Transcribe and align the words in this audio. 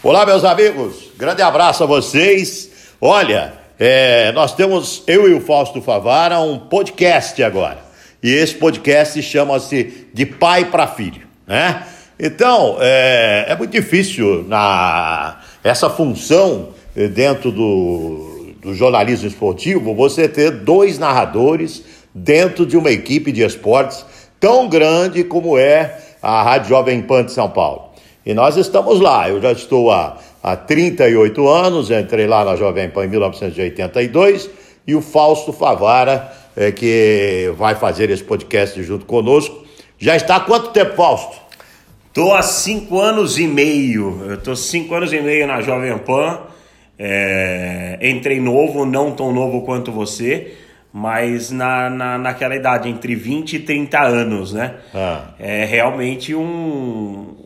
Olá, 0.00 0.24
meus 0.24 0.44
amigos, 0.44 1.10
grande 1.18 1.42
abraço 1.42 1.82
a 1.82 1.86
vocês. 1.86 2.70
Olha, 3.00 3.54
é, 3.76 4.30
nós 4.30 4.54
temos, 4.54 5.02
eu 5.08 5.28
e 5.28 5.34
o 5.34 5.40
Fausto 5.40 5.82
Favara, 5.82 6.38
um 6.38 6.56
podcast 6.56 7.42
agora. 7.42 7.78
E 8.22 8.32
esse 8.32 8.54
podcast 8.54 9.20
chama-se 9.20 10.06
De 10.14 10.24
Pai 10.24 10.66
para 10.66 10.86
Filho, 10.86 11.26
né? 11.44 11.84
Então, 12.16 12.76
é, 12.78 13.46
é, 13.48 13.56
muito 13.56 13.72
difícil 13.72 14.44
na, 14.44 15.40
essa 15.64 15.90
função 15.90 16.68
eh, 16.96 17.08
dentro 17.08 17.50
do, 17.50 18.54
do 18.62 18.74
jornalismo 18.74 19.26
esportivo 19.26 19.96
você 19.96 20.28
ter 20.28 20.52
dois 20.52 20.96
narradores 20.96 21.82
dentro 22.14 22.64
de 22.64 22.76
uma 22.76 22.92
equipe 22.92 23.32
de 23.32 23.42
esportes 23.42 24.06
tão 24.38 24.68
grande 24.68 25.24
como 25.24 25.58
é 25.58 25.98
a 26.22 26.40
Rádio 26.44 26.68
Jovem 26.68 27.02
Pan 27.02 27.24
de 27.24 27.32
São 27.32 27.50
Paulo. 27.50 27.87
E 28.28 28.34
nós 28.34 28.58
estamos 28.58 29.00
lá. 29.00 29.26
Eu 29.26 29.40
já 29.40 29.52
estou 29.52 29.90
há, 29.90 30.18
há 30.42 30.54
38 30.54 31.48
anos, 31.48 31.90
entrei 31.90 32.26
lá 32.26 32.44
na 32.44 32.56
Jovem 32.56 32.90
Pan 32.90 33.06
em 33.06 33.08
1982, 33.08 34.50
e 34.86 34.94
o 34.94 35.00
Fausto 35.00 35.50
Favara, 35.50 36.30
é, 36.54 36.70
que 36.70 37.50
vai 37.56 37.74
fazer 37.74 38.10
esse 38.10 38.22
podcast 38.22 38.82
junto 38.82 39.06
conosco. 39.06 39.64
Já 39.98 40.14
está 40.14 40.36
há 40.36 40.40
quanto 40.40 40.72
tempo, 40.72 40.94
Fausto? 40.94 41.38
Estou 42.08 42.34
há 42.34 42.42
cinco 42.42 43.00
anos 43.00 43.38
e 43.38 43.46
meio. 43.46 44.22
Eu 44.26 44.34
estou 44.34 44.54
cinco 44.54 44.94
anos 44.94 45.10
e 45.10 45.22
meio 45.22 45.46
na 45.46 45.62
Jovem 45.62 45.96
Pan. 45.96 46.40
É, 46.98 47.98
entrei 48.02 48.38
novo, 48.38 48.84
não 48.84 49.12
tão 49.12 49.32
novo 49.32 49.62
quanto 49.62 49.90
você, 49.90 50.52
mas 50.92 51.50
na, 51.50 51.88
na, 51.88 52.18
naquela 52.18 52.54
idade, 52.54 52.90
entre 52.90 53.14
20 53.14 53.54
e 53.54 53.58
30 53.60 54.02
anos, 54.02 54.52
né? 54.52 54.74
Ah. 54.94 55.30
É 55.38 55.64
realmente 55.64 56.34
um, 56.34 57.37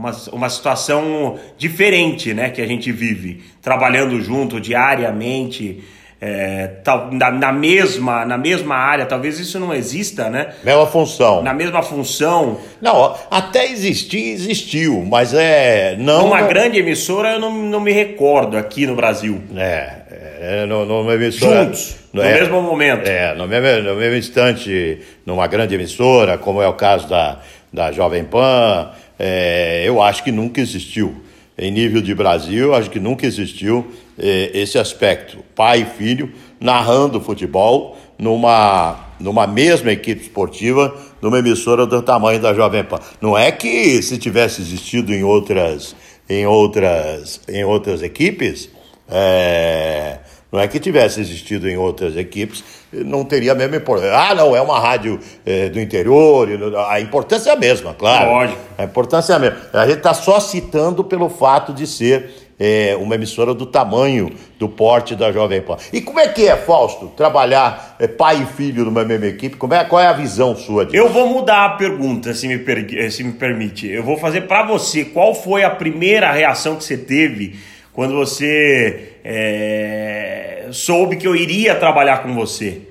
uma, 0.00 0.16
uma 0.32 0.48
situação 0.48 1.38
diferente 1.58 2.32
né, 2.32 2.48
que 2.48 2.62
a 2.62 2.66
gente 2.66 2.90
vive, 2.90 3.42
trabalhando 3.60 4.18
junto 4.20 4.58
diariamente. 4.58 5.84
É, 6.22 6.72
na, 7.12 7.30
na, 7.30 7.50
mesma, 7.50 8.26
na 8.26 8.36
mesma 8.36 8.74
área, 8.74 9.06
talvez 9.06 9.40
isso 9.40 9.58
não 9.58 9.72
exista, 9.72 10.28
né? 10.28 10.48
Mesma 10.62 10.86
função. 10.86 11.42
Na 11.42 11.54
mesma 11.54 11.82
função. 11.82 12.60
Não, 12.78 13.16
até 13.30 13.64
existir, 13.64 14.32
existiu, 14.32 15.02
mas 15.02 15.32
é. 15.32 15.96
Não. 15.98 16.26
Uma 16.26 16.42
grande 16.42 16.78
emissora 16.78 17.30
eu 17.30 17.40
não, 17.40 17.50
não 17.50 17.80
me 17.80 17.90
recordo 17.90 18.58
aqui 18.58 18.86
no 18.86 18.94
Brasil. 18.94 19.40
É, 19.56 19.92
é 20.42 20.66
numa 20.66 21.14
emissora. 21.14 21.64
Juntos, 21.64 21.96
no 22.12 22.20
é, 22.20 22.34
mesmo 22.34 22.60
momento. 22.60 23.08
É, 23.08 23.34
no 23.34 23.48
mesmo, 23.48 23.88
no 23.88 23.96
mesmo 23.96 24.16
instante, 24.16 24.98
numa 25.24 25.46
grande 25.46 25.74
emissora, 25.74 26.36
como 26.36 26.60
é 26.60 26.68
o 26.68 26.74
caso 26.74 27.08
da, 27.08 27.38
da 27.72 27.92
Jovem 27.92 28.24
Pan, 28.24 28.90
é, 29.22 29.82
eu 29.86 30.00
acho 30.00 30.24
que 30.24 30.32
nunca 30.32 30.62
existiu. 30.62 31.14
Em 31.58 31.70
nível 31.70 32.00
de 32.00 32.14
Brasil, 32.14 32.74
acho 32.74 32.88
que 32.88 32.98
nunca 32.98 33.26
existiu 33.26 33.86
é, 34.18 34.50
esse 34.54 34.78
aspecto. 34.78 35.44
Pai 35.54 35.82
e 35.82 35.84
filho 35.84 36.32
narrando 36.58 37.20
futebol 37.20 37.98
numa, 38.18 38.98
numa 39.20 39.46
mesma 39.46 39.92
equipe 39.92 40.22
esportiva, 40.22 40.96
numa 41.20 41.38
emissora 41.38 41.84
do 41.84 42.00
tamanho 42.00 42.40
da 42.40 42.54
Jovem 42.54 42.82
Pan. 42.82 42.98
Não 43.20 43.36
é 43.36 43.52
que 43.52 44.00
se 44.00 44.16
tivesse 44.16 44.62
existido 44.62 45.12
em 45.12 45.22
outras, 45.22 45.94
em 46.26 46.46
outras, 46.46 47.42
em 47.46 47.62
outras 47.62 48.02
equipes, 48.02 48.70
é, 49.06 50.18
não 50.52 50.58
é 50.58 50.66
que 50.66 50.80
tivesse 50.80 51.20
existido 51.20 51.68
em 51.68 51.76
outras 51.76 52.16
equipes, 52.16 52.64
não 52.92 53.24
teria 53.24 53.52
a 53.52 53.54
mesma 53.54 53.76
importância. 53.76 54.16
Ah, 54.16 54.34
não, 54.34 54.54
é 54.54 54.60
uma 54.60 54.80
rádio 54.80 55.20
é, 55.46 55.68
do 55.68 55.80
interior, 55.80 56.48
a 56.88 57.00
importância 57.00 57.50
é 57.50 57.52
a 57.52 57.56
mesma, 57.56 57.94
claro. 57.94 58.30
Lógico. 58.30 58.60
A 58.76 58.84
importância 58.84 59.32
é 59.32 59.36
a 59.36 59.38
mesma. 59.38 59.58
A 59.72 59.86
gente 59.86 59.98
está 59.98 60.12
só 60.12 60.40
citando 60.40 61.04
pelo 61.04 61.28
fato 61.28 61.72
de 61.72 61.86
ser 61.86 62.30
é, 62.60 62.94
uma 63.00 63.14
emissora 63.14 63.54
do 63.54 63.64
tamanho, 63.64 64.30
do 64.58 64.68
porte 64.68 65.16
da 65.16 65.32
Jovem 65.32 65.62
Pan. 65.62 65.78
E 65.92 66.02
como 66.02 66.20
é 66.20 66.28
que 66.28 66.46
é, 66.46 66.54
Fausto, 66.56 67.06
trabalhar 67.16 67.96
é, 67.98 68.06
pai 68.06 68.42
e 68.42 68.54
filho 68.54 68.84
numa 68.84 69.02
mesma 69.02 69.26
equipe? 69.26 69.56
Como 69.56 69.72
é, 69.72 69.82
qual 69.82 70.02
é 70.02 70.06
a 70.06 70.12
visão 70.12 70.54
sua 70.54 70.84
disso? 70.84 70.96
Eu 70.96 71.08
vou 71.08 71.26
mudar 71.26 71.64
a 71.64 71.70
pergunta, 71.70 72.34
se 72.34 72.46
me, 72.46 72.58
per, 72.58 73.10
se 73.10 73.24
me 73.24 73.32
permite. 73.32 73.88
Eu 73.88 74.02
vou 74.02 74.18
fazer 74.18 74.42
para 74.42 74.66
você. 74.66 75.06
Qual 75.06 75.34
foi 75.34 75.64
a 75.64 75.70
primeira 75.70 76.30
reação 76.30 76.76
que 76.76 76.84
você 76.84 76.98
teve 76.98 77.58
quando 77.94 78.14
você 78.14 79.09
é, 79.24 80.68
soube 80.72 81.16
que 81.16 81.26
eu 81.26 81.34
iria 81.34 81.74
trabalhar 81.74 82.22
com 82.22 82.34
você. 82.34 82.82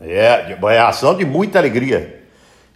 É, 0.00 0.56
uma 0.58 0.70
reação 0.70 1.14
de 1.14 1.24
muita 1.24 1.58
alegria. 1.58 2.22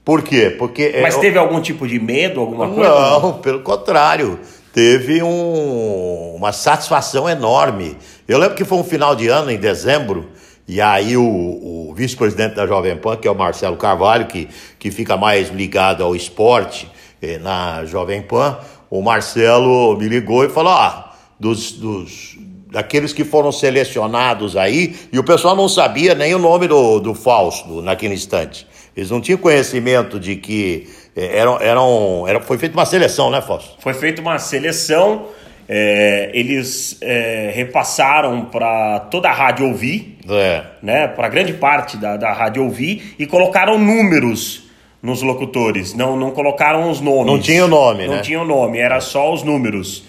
Por 0.05 0.23
quê? 0.23 0.55
Porque. 0.57 0.93
É, 0.95 1.03
Mas 1.03 1.17
teve 1.17 1.37
algum 1.37 1.61
tipo 1.61 1.87
de 1.87 1.99
medo, 1.99 2.41
alguma 2.41 2.69
coisa? 2.69 2.89
Não, 2.89 3.33
pelo 3.35 3.61
contrário. 3.61 4.39
Teve 4.73 5.23
um, 5.23 6.35
uma 6.37 6.53
satisfação 6.53 7.29
enorme. 7.29 7.97
Eu 8.29 8.39
lembro 8.39 8.55
que 8.55 8.65
foi 8.65 8.79
um 8.79 8.85
final 8.85 9.17
de 9.17 9.27
ano, 9.27 9.51
em 9.51 9.57
dezembro, 9.57 10.29
e 10.69 10.81
aí 10.83 11.17
o, 11.17 11.25
o 11.25 11.95
vice-presidente 11.97 12.55
da 12.57 12.67
Jovem 12.67 12.97
Pan, 12.97 13.17
que 13.17 13.27
é 13.27 13.31
o 13.31 13.35
Marcelo 13.35 13.77
Carvalho, 13.77 14.27
que, 14.27 14.49
que 14.79 14.91
fica 14.91 15.17
mais 15.17 15.49
ligado 15.49 16.05
ao 16.05 16.15
esporte 16.15 16.91
eh, 17.23 17.39
na 17.39 17.85
Jovem 17.87 18.21
Pan, 18.21 18.59
o 18.91 19.01
Marcelo 19.01 19.97
me 19.97 20.09
ligou 20.09 20.45
e 20.45 20.49
falou: 20.49 20.73
ah, 20.73 21.15
dos, 21.41 21.73
dos, 21.73 22.36
daqueles 22.77 23.15
que 23.15 23.25
foram 23.25 23.51
selecionados 23.51 24.55
aí, 24.55 24.95
e 25.11 25.19
o 25.19 25.25
pessoal 25.25 25.57
não 25.57 25.67
sabia 25.67 26.15
nem 26.15 26.35
o 26.35 26.39
nome 26.39 26.69
do, 26.69 27.01
do 27.01 27.15
Fausto 27.15 27.81
naquele 27.81 28.13
instante. 28.13 28.67
Eles 28.95 29.11
não 29.11 29.19
tinham 29.19 29.39
conhecimento 29.39 30.21
de 30.21 30.37
que 30.37 30.87
é, 31.17 31.39
eram, 31.39 31.59
eram, 31.59 32.29
era, 32.29 32.39
foi 32.39 32.59
feita 32.59 32.77
uma 32.77 32.85
seleção, 32.85 33.31
né, 33.31 33.41
Fausto? 33.41 33.77
Foi 33.79 33.95
feita 33.95 34.21
uma 34.21 34.39
seleção, 34.39 35.29
é, 35.67 36.31
eles 36.35 36.99
é, 37.01 37.51
repassaram 37.55 38.45
para 38.45 39.01
toda 39.11 39.31
a 39.31 39.33
rádio 39.33 39.69
ouvir, 39.69 40.19
é. 40.29 40.63
né, 40.83 41.09
para 41.09 41.31
grande 41.31 41.55
parte 41.55 41.97
da, 41.97 42.19
da 42.19 42.31
rádio 42.31 42.63
ouvir, 42.63 43.15
e 43.19 43.25
colocaram 43.25 43.79
números 43.79 44.65
nos 45.03 45.23
locutores, 45.23 45.95
não, 45.95 46.15
não 46.15 46.31
colocaram 46.31 46.91
os 46.91 47.01
nomes. 47.01 47.27
Não 47.27 47.41
tinha 47.41 47.65
o 47.65 47.69
nome, 47.69 48.03
não 48.03 48.11
né? 48.11 48.17
Não 48.17 48.23
tinha 48.23 48.39
o 48.43 48.45
nome, 48.45 48.79
era 48.79 49.01
só 49.01 49.33
os 49.33 49.43
números. 49.43 50.05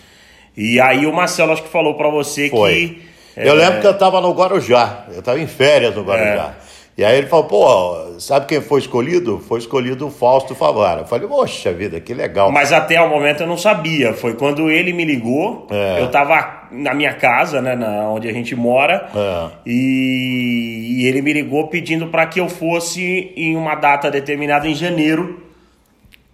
E 0.57 0.81
aí 0.81 1.06
o 1.06 1.13
Marcelo 1.13 1.53
acho 1.53 1.62
que 1.62 1.69
falou 1.69 1.94
para 1.94 2.09
você 2.09 2.50
Foi. 2.50 2.73
que. 2.73 3.07
Eu 3.38 3.53
é... 3.53 3.56
lembro 3.56 3.81
que 3.81 3.88
eu 3.88 3.91
estava 3.91 4.19
no 4.19 4.31
Guarujá, 4.31 5.06
eu 5.13 5.19
estava 5.19 5.40
em 5.40 5.45
férias 5.45 5.95
no 5.95 6.01
Guarujá. 6.01 6.56
É. 6.63 6.68
E 6.97 7.06
aí 7.06 7.16
ele 7.19 7.28
falou, 7.28 7.45
pô, 7.45 8.19
sabe 8.19 8.47
quem 8.47 8.59
foi 8.59 8.79
escolhido? 8.79 9.38
Foi 9.38 9.59
escolhido 9.59 10.07
o 10.07 10.09
Fausto 10.09 10.56
Favara. 10.56 11.01
Eu 11.01 11.06
falei, 11.06 11.28
poxa 11.28 11.72
vida, 11.72 12.00
que 12.00 12.12
legal. 12.12 12.51
Mas 12.51 12.73
até 12.73 13.00
o 13.00 13.07
momento 13.07 13.44
eu 13.44 13.47
não 13.47 13.56
sabia. 13.56 14.16
Foi 14.16 14.34
quando 14.34 14.72
ele 14.72 14.91
me 14.94 15.06
ligou, 15.06 15.68
é. 15.69 16.01
eu 16.01 16.07
estava 16.07 16.69
na 16.72 16.95
minha 16.95 17.13
casa, 17.13 17.62
né, 17.62 17.75
na, 17.75 18.09
onde 18.09 18.28
a 18.28 18.34
gente 18.34 18.56
mora, 18.56 19.09
é. 19.16 19.50
e, 19.63 21.01
e 21.01 21.06
ele 21.06 21.22
me 21.22 21.34
ligou 21.34 21.68
pedindo 21.68 22.07
para 22.07 22.25
que 22.25 22.39
eu 22.39 22.50
fosse 22.50 23.31
em 23.38 23.56
uma 23.56 23.75
data 23.75 24.09
determinada 24.09 24.68
em 24.68 24.74
janeiro 24.74 25.47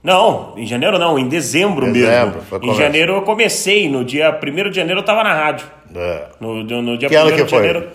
não, 0.03 0.53
em 0.58 0.66
janeiro 0.66 1.00
não, 1.00 1.18
em 1.18 1.30
dezembro, 1.30 1.91
dezembro 1.94 2.41
mesmo. 2.52 2.74
Em 2.74 2.75
janeiro 2.75 3.14
eu 3.14 3.22
comecei, 3.22 3.88
no 3.90 4.03
dia 4.03 4.38
1 4.38 4.69
de 4.69 4.75
janeiro 4.75 5.00
eu 5.00 5.06
tava 5.06 5.24
na 5.24 5.34
rádio. 5.34 5.66
É. 5.96 6.25
No, 6.41 6.62
no, 6.62 6.81
no 6.81 6.97
dia 6.97 7.08
1 7.08 7.12
de 7.46 7.50
janeiro. 7.50 7.88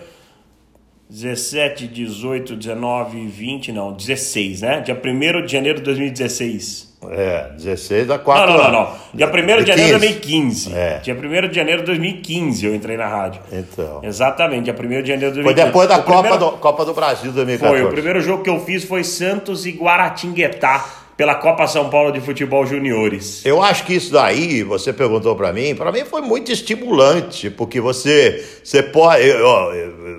17, 1.07 1.87
18, 1.87 2.55
19, 2.55 3.27
20, 3.27 3.71
não, 3.71 3.93
16, 3.93 4.61
né? 4.61 4.81
Dia 4.81 4.95
1 4.95 5.45
de 5.45 5.51
janeiro 5.51 5.79
de 5.79 5.85
2016. 5.85 6.89
É, 7.11 7.51
16 7.57 8.07
da 8.07 8.19
4 8.19 8.45
Não, 8.45 8.57
não, 8.57 8.63
não, 8.63 8.71
não. 8.71 8.95
Dia 9.13 9.27
1 9.27 9.31
de, 9.31 9.63
de 9.63 9.67
janeiro 9.67 9.99
de 9.99 10.07
2015. 10.07 10.73
É. 10.73 10.99
Dia 10.99 11.15
1 11.15 11.47
de 11.47 11.55
janeiro 11.55 11.81
de 11.81 11.87
2015 11.87 12.65
eu 12.65 12.75
entrei 12.75 12.97
na 12.97 13.07
rádio. 13.07 13.41
Então. 13.51 14.01
Exatamente, 14.03 14.65
dia 14.65 14.73
1 14.73 15.01
de 15.01 15.07
janeiro 15.07 15.33
de 15.33 15.41
2015. 15.41 15.43
Foi 15.43 15.53
depois 15.53 15.87
da 15.87 15.99
Copa, 15.99 16.21
primeiro... 16.21 16.45
do, 16.45 16.51
Copa 16.57 16.85
do 16.85 16.93
Brasil 16.93 17.31
2014. 17.31 17.81
Foi, 17.81 17.89
o 17.89 17.91
primeiro 17.91 18.21
jogo 18.21 18.43
que 18.43 18.49
eu 18.49 18.59
fiz 18.59 18.83
foi 18.83 19.03
Santos 19.03 19.65
e 19.65 19.71
Guaratinguetá 19.71 20.98
pela 21.19 21.35
Copa 21.35 21.67
São 21.67 21.89
Paulo 21.89 22.13
de 22.13 22.21
Futebol 22.21 22.65
Juniores? 22.65 23.45
Eu 23.45 23.61
acho 23.61 23.83
que 23.83 23.93
isso 23.93 24.13
daí, 24.13 24.63
você 24.63 24.93
perguntou 24.93 25.35
para 25.35 25.51
mim, 25.51 25.75
para 25.75 25.91
mim 25.91 26.05
foi 26.05 26.21
muito 26.21 26.49
estimulante, 26.49 27.49
porque 27.49 27.81
você, 27.81 28.41
você 28.63 28.81
pode. 28.81 29.27
Eu, 29.27 29.73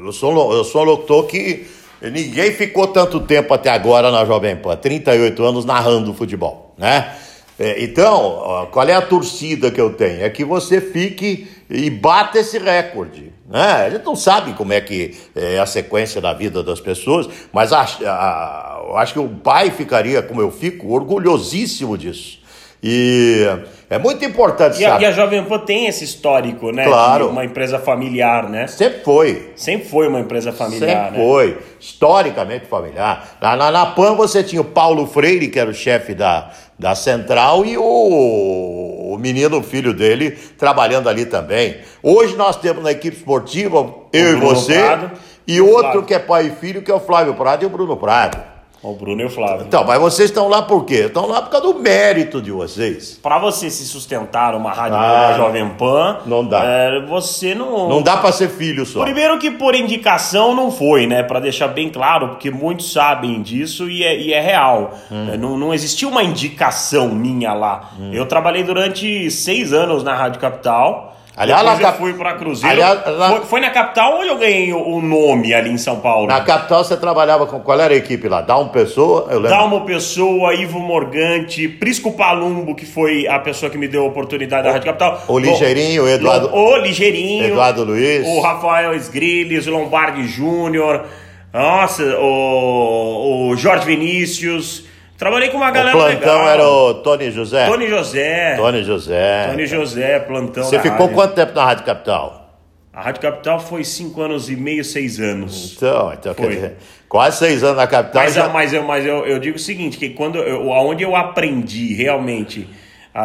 eu, 0.05 0.13
sou, 0.13 0.53
eu 0.53 0.63
sou 0.63 0.83
um 0.83 0.85
locutor 0.85 1.25
que 1.25 1.67
ninguém 2.03 2.53
ficou 2.53 2.87
tanto 2.87 3.19
tempo 3.19 3.55
até 3.55 3.71
agora 3.71 4.11
na 4.11 4.27
Jovem 4.27 4.57
Pan, 4.57 4.77
38 4.77 5.43
anos 5.43 5.65
narrando 5.65 6.13
futebol, 6.13 6.75
né? 6.77 7.17
É, 7.59 7.83
então, 7.83 8.69
qual 8.71 8.87
é 8.87 8.93
a 8.93 9.01
torcida 9.01 9.71
que 9.71 9.81
eu 9.81 9.95
tenho? 9.95 10.23
É 10.23 10.29
que 10.29 10.45
você 10.45 10.83
fique 10.83 11.49
e 11.71 11.89
bata 11.89 12.39
esse 12.39 12.59
recorde. 12.59 13.33
Né? 13.49 13.63
A 13.63 13.91
gente 13.91 14.05
não 14.05 14.17
sabe 14.17 14.55
como 14.55 14.73
é 14.73 14.81
que 14.81 15.17
é 15.35 15.59
a 15.59 15.67
sequência 15.67 16.21
da 16.21 16.33
vida 16.33 16.63
das 16.63 16.81
pessoas, 16.81 17.29
mas 17.53 17.73
a, 17.73 17.83
a, 17.83 18.83
eu 18.89 18.97
acho 18.97 19.13
que 19.13 19.19
o 19.21 19.29
pai 19.29 19.71
ficaria, 19.71 20.21
como 20.21 20.41
eu 20.41 20.51
fico, 20.51 20.93
orgulhosíssimo 20.93 21.97
disso. 21.97 22.40
E 22.83 23.47
é 23.91 23.99
muito 23.99 24.25
importante, 24.25 24.81
e 24.81 24.87
a, 24.87 24.99
e 24.99 25.05
a 25.05 25.13
Jovem 25.13 25.45
Pan 25.45 25.59
tem 25.59 25.87
esse 25.87 26.03
histórico, 26.03 26.71
né? 26.73 26.85
Claro. 26.85 27.27
De 27.27 27.31
uma 27.33 27.45
empresa 27.45 27.79
familiar, 27.79 28.49
né? 28.49 28.67
Sempre 28.69 29.05
foi. 29.05 29.53
Sempre 29.55 29.89
foi 29.89 30.09
uma 30.09 30.21
empresa 30.21 30.51
familiar, 30.51 31.07
Sempre 31.07 31.19
né? 31.19 31.25
foi. 31.25 31.59
Historicamente 31.79 32.65
familiar. 32.67 33.37
Na, 33.41 33.55
na, 33.55 33.71
na 33.71 33.87
PAN 33.87 34.15
você 34.15 34.43
tinha 34.43 34.63
o 34.63 34.65
Paulo 34.65 35.07
Freire, 35.07 35.49
que 35.49 35.59
era 35.59 35.69
o 35.69 35.75
chefe 35.75 36.15
da, 36.15 36.51
da 36.79 36.95
central, 36.95 37.67
e 37.67 37.77
o, 37.77 37.83
o 37.83 39.19
menino, 39.19 39.59
o 39.59 39.63
filho 39.63 39.93
dele, 39.93 40.31
trabalhando 40.57 41.09
ali 41.09 41.27
também. 41.27 41.77
Hoje 42.03 42.35
nós 42.37 42.57
temos 42.57 42.83
na 42.83 42.93
equipe 42.93 43.17
esportiva, 43.17 43.93
eu 44.11 44.33
e 44.33 44.37
você, 44.37 44.79
Prado, 44.79 45.11
e 45.47 45.61
outro 45.61 45.83
Flávio. 45.83 46.03
que 46.05 46.15
é 46.15 46.19
pai 46.19 46.47
e 46.47 46.51
filho, 46.51 46.81
que 46.81 46.91
é 46.91 46.95
o 46.95 47.01
Flávio 47.01 47.35
Prado 47.35 47.63
e 47.63 47.67
o 47.67 47.71
Bruno 47.71 47.97
Prado. 47.99 48.50
O 48.83 48.95
Bruno 48.95 49.21
e 49.21 49.27
o 49.27 49.31
Flávio. 49.31 49.67
Então, 49.67 49.85
mas 49.85 50.01
vocês 50.01 50.31
estão 50.31 50.49
lá 50.49 50.63
por 50.63 50.87
quê? 50.87 51.05
Estão 51.07 51.27
lá 51.27 51.43
por 51.43 51.51
causa 51.51 51.71
do 51.71 51.79
mérito 51.79 52.41
de 52.41 52.51
vocês. 52.51 53.19
Para 53.23 53.39
você 53.39 53.69
se 53.69 53.85
sustentar 53.85 54.55
uma 54.55 54.73
rádio 54.73 54.97
ah, 54.97 55.35
Jovem 55.37 55.69
Pan, 55.71 56.21
não 56.25 56.43
dá. 56.47 56.65
É, 56.65 57.01
você 57.05 57.55
não. 57.55 57.91
Não 57.91 58.01
dá 58.01 58.17
para 58.17 58.33
ser 58.33 58.49
filho 58.49 58.87
só. 58.87 59.03
Primeiro 59.03 59.39
que 59.39 59.51
por 59.51 59.75
indicação 59.75 60.55
não 60.55 60.71
foi, 60.71 61.07
né? 61.07 61.23
Para 61.23 61.41
deixar 61.41 61.69
bem 61.69 61.91
claro, 61.91 62.31
porque 62.31 62.51
muitos 62.51 62.91
sabem 62.91 63.43
disso 63.43 63.91
e 63.91 64.03
é, 64.03 64.19
e 64.19 64.33
é 64.33 64.41
real. 64.41 64.95
Hum. 65.13 65.29
É, 65.31 65.37
não, 65.37 65.59
não 65.59 65.75
existiu 65.75 66.09
uma 66.09 66.23
indicação 66.23 67.09
minha 67.09 67.53
lá. 67.53 67.91
Hum. 68.01 68.11
Eu 68.15 68.25
trabalhei 68.25 68.63
durante 68.63 69.31
seis 69.31 69.75
anos 69.75 70.03
na 70.03 70.15
Rádio 70.15 70.41
Capital. 70.41 71.17
Aliás, 71.41 71.63
Depois 71.63 71.81
eu 71.81 71.87
cap... 71.87 71.99
fui 71.99 72.13
para 72.13 72.35
Cruzeiro. 72.35 72.71
Aliás, 72.71 73.19
na... 73.19 73.31
foi, 73.31 73.41
foi, 73.47 73.61
na 73.61 73.71
capital 73.71 74.17
ou 74.17 74.25
eu 74.25 74.37
ganhei 74.37 74.75
o 74.75 75.01
nome 75.01 75.55
ali 75.55 75.71
em 75.71 75.79
São 75.79 75.99
Paulo? 75.99 76.27
Na 76.27 76.43
capital 76.43 76.85
você 76.85 76.99
trabalhava 76.99 77.47
com 77.47 77.59
qual 77.61 77.81
era 77.81 77.95
a 77.95 77.97
equipe 77.97 78.29
lá? 78.29 78.43
Dalmo 78.43 78.71
Pessoa, 78.71 79.27
eu 79.31 79.39
lembro. 79.39 79.49
Dalmo 79.49 79.87
Pessoa, 79.87 80.55
Ivo 80.55 80.79
Morgante, 80.79 81.67
Prisco 81.67 82.13
Palumbo, 82.13 82.75
que 82.75 82.85
foi 82.85 83.27
a 83.27 83.39
pessoa 83.39 83.71
que 83.71 83.79
me 83.79 83.89
deu 83.89 84.03
a 84.03 84.09
oportunidade 84.09 84.65
da 84.65 84.73
Rádio 84.73 84.85
Capital. 84.85 85.25
O 85.29 85.39
Ligeirinho, 85.39 86.05
o 86.05 86.09
Eduardo. 86.11 86.55
O 86.55 86.77
Ligeirinho. 86.77 87.47
Eduardo 87.47 87.85
Luiz. 87.85 88.27
O 88.27 88.41
Rafael 88.43 88.93
Esgrilles, 88.93 89.67
o 89.67 89.71
Lombardi 89.71 90.29
Júnior. 90.29 91.07
Nossa, 91.55 92.03
o, 92.19 93.49
o 93.49 93.57
Jorge 93.57 93.87
Vinícius. 93.87 94.90
Trabalhei 95.21 95.51
com 95.51 95.59
uma 95.59 95.71
galera 95.71 95.95
o 95.95 96.01
plantão 96.01 96.39
legal. 96.39 96.49
era 96.49 96.67
o 96.67 96.95
Tony 96.95 97.31
José? 97.31 97.67
Tony 97.67 97.89
José. 97.89 98.57
Tony 98.57 98.83
José. 98.83 99.49
Tony 99.51 99.67
José, 99.67 100.19
plantão 100.21 100.65
Você 100.65 100.79
ficou 100.79 101.01
rádio. 101.01 101.15
quanto 101.15 101.35
tempo 101.35 101.55
na 101.55 101.63
Rádio 101.63 101.85
Capital? 101.85 102.59
A 102.91 103.03
Rádio 103.03 103.21
Capital 103.21 103.61
foi 103.61 103.85
cinco 103.85 104.23
anos 104.23 104.49
e 104.49 104.57
meio, 104.57 104.83
seis 104.83 105.21
anos. 105.21 105.75
Então, 105.77 106.11
então 106.15 106.35
foi. 106.35 106.47
quer 106.47 106.55
dizer, 106.55 106.77
quase 107.07 107.37
seis 107.37 107.63
anos 107.63 107.77
na 107.77 107.87
Capital. 107.87 108.23
Mas, 108.23 108.33
já... 108.33 108.49
mas, 108.49 108.73
eu, 108.73 108.83
mas 108.83 109.05
eu, 109.05 109.27
eu 109.27 109.39
digo 109.39 109.59
o 109.59 109.61
seguinte, 109.61 109.99
que 109.99 110.09
quando 110.09 110.39
eu, 110.39 110.67
onde 110.71 111.03
eu 111.03 111.15
aprendi 111.15 111.93
realmente 111.93 112.67
a, 113.13 113.23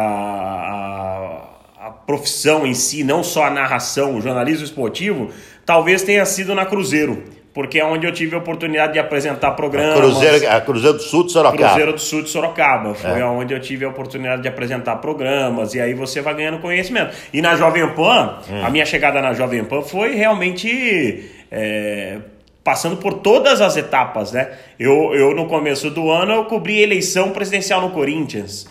a, 1.80 1.86
a 1.86 1.90
profissão 1.92 2.66
em 2.66 2.74
si, 2.74 3.04
não 3.04 3.24
só 3.24 3.44
a 3.44 3.50
narração, 3.50 4.16
o 4.16 4.20
jornalismo 4.20 4.66
esportivo, 4.66 5.30
talvez 5.64 6.02
tenha 6.02 6.26
sido 6.26 6.54
na 6.54 6.66
Cruzeiro 6.66 7.24
porque 7.56 7.80
é 7.80 7.84
onde 7.86 8.06
eu 8.06 8.12
tive 8.12 8.34
a 8.34 8.38
oportunidade 8.38 8.92
de 8.92 8.98
apresentar 8.98 9.52
programas. 9.52 9.96
A 9.96 9.98
Cruzeiro, 9.98 10.50
a 10.50 10.60
Cruzeiro 10.60 10.96
do 10.98 11.02
Sul 11.02 11.24
de 11.24 11.32
Sorocaba. 11.32 11.68
Cruzeiro 11.68 11.92
do 11.94 11.98
Sul 11.98 12.22
de 12.22 12.28
Sorocaba. 12.28 12.94
Foi 12.94 13.18
é. 13.18 13.24
onde 13.24 13.54
eu 13.54 13.58
tive 13.58 13.86
a 13.86 13.88
oportunidade 13.88 14.42
de 14.42 14.48
apresentar 14.48 14.96
programas, 14.96 15.72
e 15.72 15.80
aí 15.80 15.94
você 15.94 16.20
vai 16.20 16.34
ganhando 16.34 16.58
conhecimento. 16.58 17.16
E 17.32 17.40
na 17.40 17.56
Jovem 17.56 17.88
Pan, 17.94 18.40
hum. 18.50 18.62
a 18.62 18.68
minha 18.68 18.84
chegada 18.84 19.22
na 19.22 19.32
Jovem 19.32 19.64
Pan 19.64 19.80
foi 19.80 20.14
realmente. 20.14 21.30
É, 21.50 22.18
passando 22.62 22.98
por 22.98 23.14
todas 23.14 23.62
as 23.62 23.74
etapas, 23.78 24.32
né? 24.32 24.50
Eu, 24.78 25.14
eu, 25.14 25.34
no 25.34 25.46
começo 25.46 25.88
do 25.88 26.10
ano, 26.10 26.32
eu 26.34 26.44
cobri 26.44 26.82
eleição 26.82 27.30
presidencial 27.30 27.80
no 27.80 27.88
Corinthians. 27.88 28.66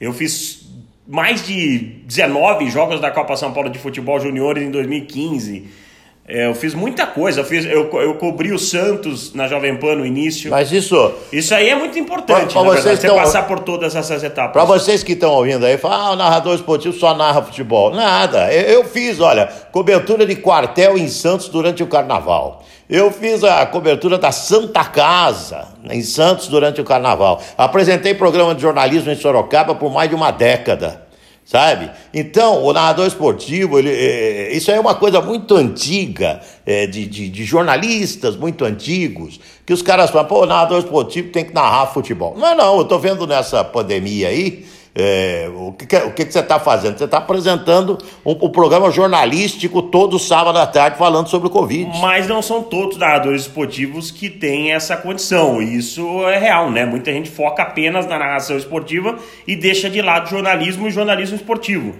Eu 0.00 0.14
fiz 0.14 0.66
mais 1.06 1.46
de 1.46 1.76
19 2.06 2.70
jogos 2.70 3.00
da 3.02 3.10
Copa 3.10 3.36
São 3.36 3.52
Paulo 3.52 3.68
de 3.68 3.78
Futebol 3.78 4.18
Juniores 4.18 4.62
em 4.62 4.70
2015. 4.70 5.89
É, 6.32 6.46
eu 6.46 6.54
fiz 6.54 6.74
muita 6.74 7.08
coisa, 7.08 7.40
eu, 7.40 7.44
fiz, 7.44 7.64
eu, 7.64 7.90
eu 8.00 8.14
cobri 8.14 8.52
o 8.52 8.58
Santos 8.58 9.34
na 9.34 9.48
Jovem 9.48 9.76
Pan 9.76 9.96
no 9.96 10.06
início. 10.06 10.48
Mas 10.48 10.70
isso. 10.70 11.12
Isso 11.32 11.52
aí 11.52 11.68
é 11.68 11.74
muito 11.74 11.98
importante, 11.98 12.52
pra, 12.52 12.62
pra 12.62 12.70
vocês 12.70 13.00
verdade, 13.00 13.00
você 13.00 13.20
passar 13.20 13.42
por 13.48 13.58
todas 13.60 13.96
essas 13.96 14.22
etapas. 14.22 14.52
Para 14.52 14.64
vocês 14.64 15.02
que 15.02 15.12
estão 15.12 15.32
ouvindo 15.32 15.66
aí, 15.66 15.76
falam, 15.76 16.00
ah, 16.00 16.10
o 16.12 16.16
narrador 16.16 16.54
esportivo 16.54 16.96
só 16.96 17.16
narra 17.16 17.42
futebol. 17.42 17.90
Nada. 17.90 18.52
Eu, 18.52 18.62
eu, 18.74 18.84
fiz, 18.84 19.18
olha, 19.18 19.48
cobertura 19.72 20.24
de 20.24 20.36
quartel 20.36 20.96
em 20.96 21.08
Santos 21.08 21.48
durante 21.48 21.82
o 21.82 21.88
carnaval. 21.88 22.62
Eu 22.88 23.10
fiz 23.10 23.42
a 23.42 23.66
cobertura 23.66 24.16
da 24.16 24.30
Santa 24.30 24.84
Casa 24.84 25.66
em 25.90 26.02
Santos 26.02 26.46
durante 26.46 26.80
o 26.80 26.84
carnaval. 26.84 27.42
Apresentei 27.58 28.14
programa 28.14 28.54
de 28.54 28.62
jornalismo 28.62 29.10
em 29.10 29.16
Sorocaba 29.16 29.74
por 29.74 29.92
mais 29.92 30.08
de 30.08 30.14
uma 30.14 30.30
década 30.30 31.09
sabe? 31.50 31.90
Então, 32.14 32.62
o 32.62 32.72
narrador 32.72 33.08
esportivo, 33.08 33.76
ele, 33.76 33.90
é, 33.90 34.56
isso 34.56 34.70
aí 34.70 34.76
é 34.76 34.80
uma 34.80 34.94
coisa 34.94 35.20
muito 35.20 35.56
antiga, 35.56 36.40
é, 36.64 36.86
de, 36.86 37.04
de, 37.06 37.28
de, 37.28 37.44
jornalistas 37.44 38.36
muito 38.36 38.64
antigos, 38.64 39.40
que 39.66 39.72
os 39.72 39.82
caras 39.82 40.10
falam, 40.10 40.28
pô, 40.28 40.44
o 40.44 40.46
narrador 40.46 40.78
esportivo 40.78 41.30
tem 41.32 41.44
que 41.44 41.52
narrar 41.52 41.88
futebol. 41.88 42.36
Não, 42.38 42.56
não, 42.56 42.76
eu 42.76 42.82
estou 42.82 43.00
vendo 43.00 43.26
nessa 43.26 43.64
pandemia 43.64 44.28
aí, 44.28 44.64
é, 44.94 45.48
o 45.54 45.72
que, 45.72 45.96
o 45.96 46.12
que, 46.12 46.24
você 46.24 46.40
está 46.40 46.58
fazendo? 46.58 46.98
Você 46.98 47.04
está 47.04 47.18
apresentando 47.18 47.96
um, 48.26 48.32
um, 48.32 48.50
programa 48.50 48.90
jornalístico 48.90 49.82
todo 49.82 50.18
sábado 50.18 50.58
à 50.58 50.66
tarde 50.66 50.98
falando 50.98 51.28
sobre 51.28 51.46
o 51.46 51.50
Covid. 51.50 51.98
Mas 52.00 52.26
não 52.26 52.42
são 52.42 52.62
todos 52.62 52.96
narradores 52.96 53.42
esportivos 53.42 54.10
que 54.10 54.28
têm 54.28 54.72
essa 54.72 54.96
condição. 54.96 55.62
Isso 55.62 56.26
é 56.28 56.38
real, 56.38 56.70
né? 56.70 56.84
Muita 56.84 57.12
gente 57.12 57.30
foca 57.30 57.62
apenas 57.62 58.06
na 58.06 58.18
narração 58.18 58.56
esportiva 58.56 59.16
e 59.46 59.54
deixa 59.54 59.88
de 59.88 60.02
lado 60.02 60.28
jornalismo 60.28 60.88
e 60.88 60.90
jornalismo 60.90 61.36
esportivo. 61.36 61.94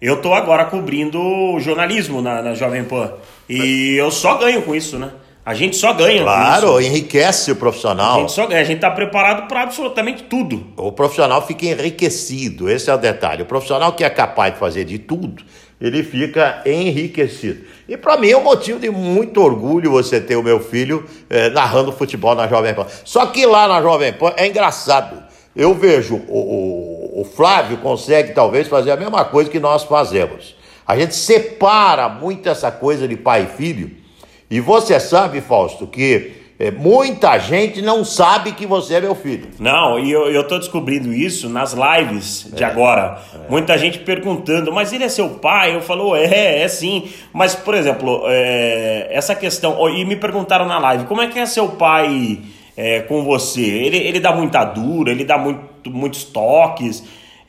Eu 0.00 0.14
estou 0.14 0.32
agora 0.32 0.66
cobrindo 0.66 1.58
jornalismo 1.58 2.22
na, 2.22 2.42
na 2.42 2.54
Jovem 2.54 2.84
Pan. 2.84 3.12
E 3.48 3.96
eu 3.96 4.10
só 4.10 4.36
ganho 4.38 4.62
com 4.62 4.74
isso, 4.74 4.98
né? 4.98 5.10
A 5.46 5.54
gente 5.54 5.76
só 5.76 5.92
ganha. 5.92 6.24
Claro, 6.24 6.80
enriquece 6.80 7.52
o 7.52 7.56
profissional. 7.56 8.16
A 8.16 8.18
gente 8.18 8.32
só 8.32 8.48
ganha, 8.48 8.62
a 8.62 8.64
gente 8.64 8.78
está 8.78 8.90
preparado 8.90 9.46
para 9.46 9.62
absolutamente 9.62 10.24
tudo. 10.24 10.66
O 10.76 10.90
profissional 10.90 11.46
fica 11.46 11.66
enriquecido, 11.66 12.68
esse 12.68 12.90
é 12.90 12.94
o 12.94 12.98
detalhe. 12.98 13.42
O 13.42 13.46
profissional 13.46 13.92
que 13.92 14.02
é 14.02 14.10
capaz 14.10 14.54
de 14.54 14.58
fazer 14.58 14.84
de 14.84 14.98
tudo, 14.98 15.44
ele 15.80 16.02
fica 16.02 16.62
enriquecido. 16.66 17.64
E 17.88 17.96
para 17.96 18.16
mim 18.16 18.28
é 18.28 18.36
um 18.36 18.42
motivo 18.42 18.80
de 18.80 18.90
muito 18.90 19.40
orgulho 19.40 19.92
você 19.92 20.20
ter 20.20 20.34
o 20.34 20.42
meu 20.42 20.58
filho 20.58 21.06
eh, 21.30 21.48
narrando 21.50 21.92
futebol 21.92 22.34
na 22.34 22.48
Jovem 22.48 22.74
Pan. 22.74 22.86
Só 23.04 23.26
que 23.26 23.46
lá 23.46 23.68
na 23.68 23.80
Jovem 23.80 24.12
Pan 24.14 24.32
é 24.36 24.48
engraçado. 24.48 25.22
Eu 25.54 25.74
vejo 25.74 26.16
o, 26.26 27.20
o, 27.20 27.20
o 27.20 27.24
Flávio 27.24 27.76
consegue 27.76 28.32
talvez 28.32 28.66
fazer 28.66 28.90
a 28.90 28.96
mesma 28.96 29.24
coisa 29.24 29.48
que 29.48 29.60
nós 29.60 29.84
fazemos. 29.84 30.56
A 30.84 30.98
gente 30.98 31.14
separa 31.14 32.08
muito 32.08 32.48
essa 32.48 32.72
coisa 32.72 33.06
de 33.06 33.16
pai 33.16 33.44
e 33.44 33.56
filho 33.56 33.95
e 34.50 34.60
você 34.60 34.98
sabe, 35.00 35.40
Fausto, 35.40 35.86
que 35.86 36.32
é, 36.58 36.70
muita 36.70 37.38
gente 37.38 37.82
não 37.82 38.02
sabe 38.02 38.52
que 38.52 38.64
você 38.64 38.94
é 38.94 39.00
meu 39.00 39.14
filho. 39.14 39.48
Não, 39.58 39.98
e 39.98 40.10
eu, 40.10 40.30
eu 40.30 40.42
tô 40.46 40.58
descobrindo 40.58 41.12
isso 41.12 41.50
nas 41.50 41.74
lives 41.74 42.50
de 42.50 42.64
é, 42.64 42.66
agora. 42.66 43.20
É. 43.34 43.50
Muita 43.50 43.76
gente 43.76 43.98
perguntando, 43.98 44.72
mas 44.72 44.92
ele 44.92 45.04
é 45.04 45.08
seu 45.08 45.28
pai? 45.30 45.74
Eu 45.74 45.82
falo, 45.82 46.16
é, 46.16 46.62
é 46.62 46.68
sim. 46.68 47.10
Mas, 47.32 47.54
por 47.54 47.74
exemplo, 47.74 48.22
é, 48.26 49.08
essa 49.10 49.34
questão. 49.34 49.86
E 49.90 50.04
me 50.06 50.16
perguntaram 50.16 50.66
na 50.66 50.78
live, 50.78 51.04
como 51.04 51.20
é 51.20 51.26
que 51.26 51.38
é 51.38 51.44
seu 51.44 51.68
pai 51.70 52.38
é, 52.74 53.00
com 53.00 53.22
você? 53.22 53.60
Ele, 53.60 53.98
ele 53.98 54.20
dá 54.20 54.32
muita 54.32 54.64
dura, 54.64 55.10
ele 55.10 55.24
dá 55.24 55.36
muito, 55.36 55.90
muitos 55.90 56.24
toques. 56.24 57.04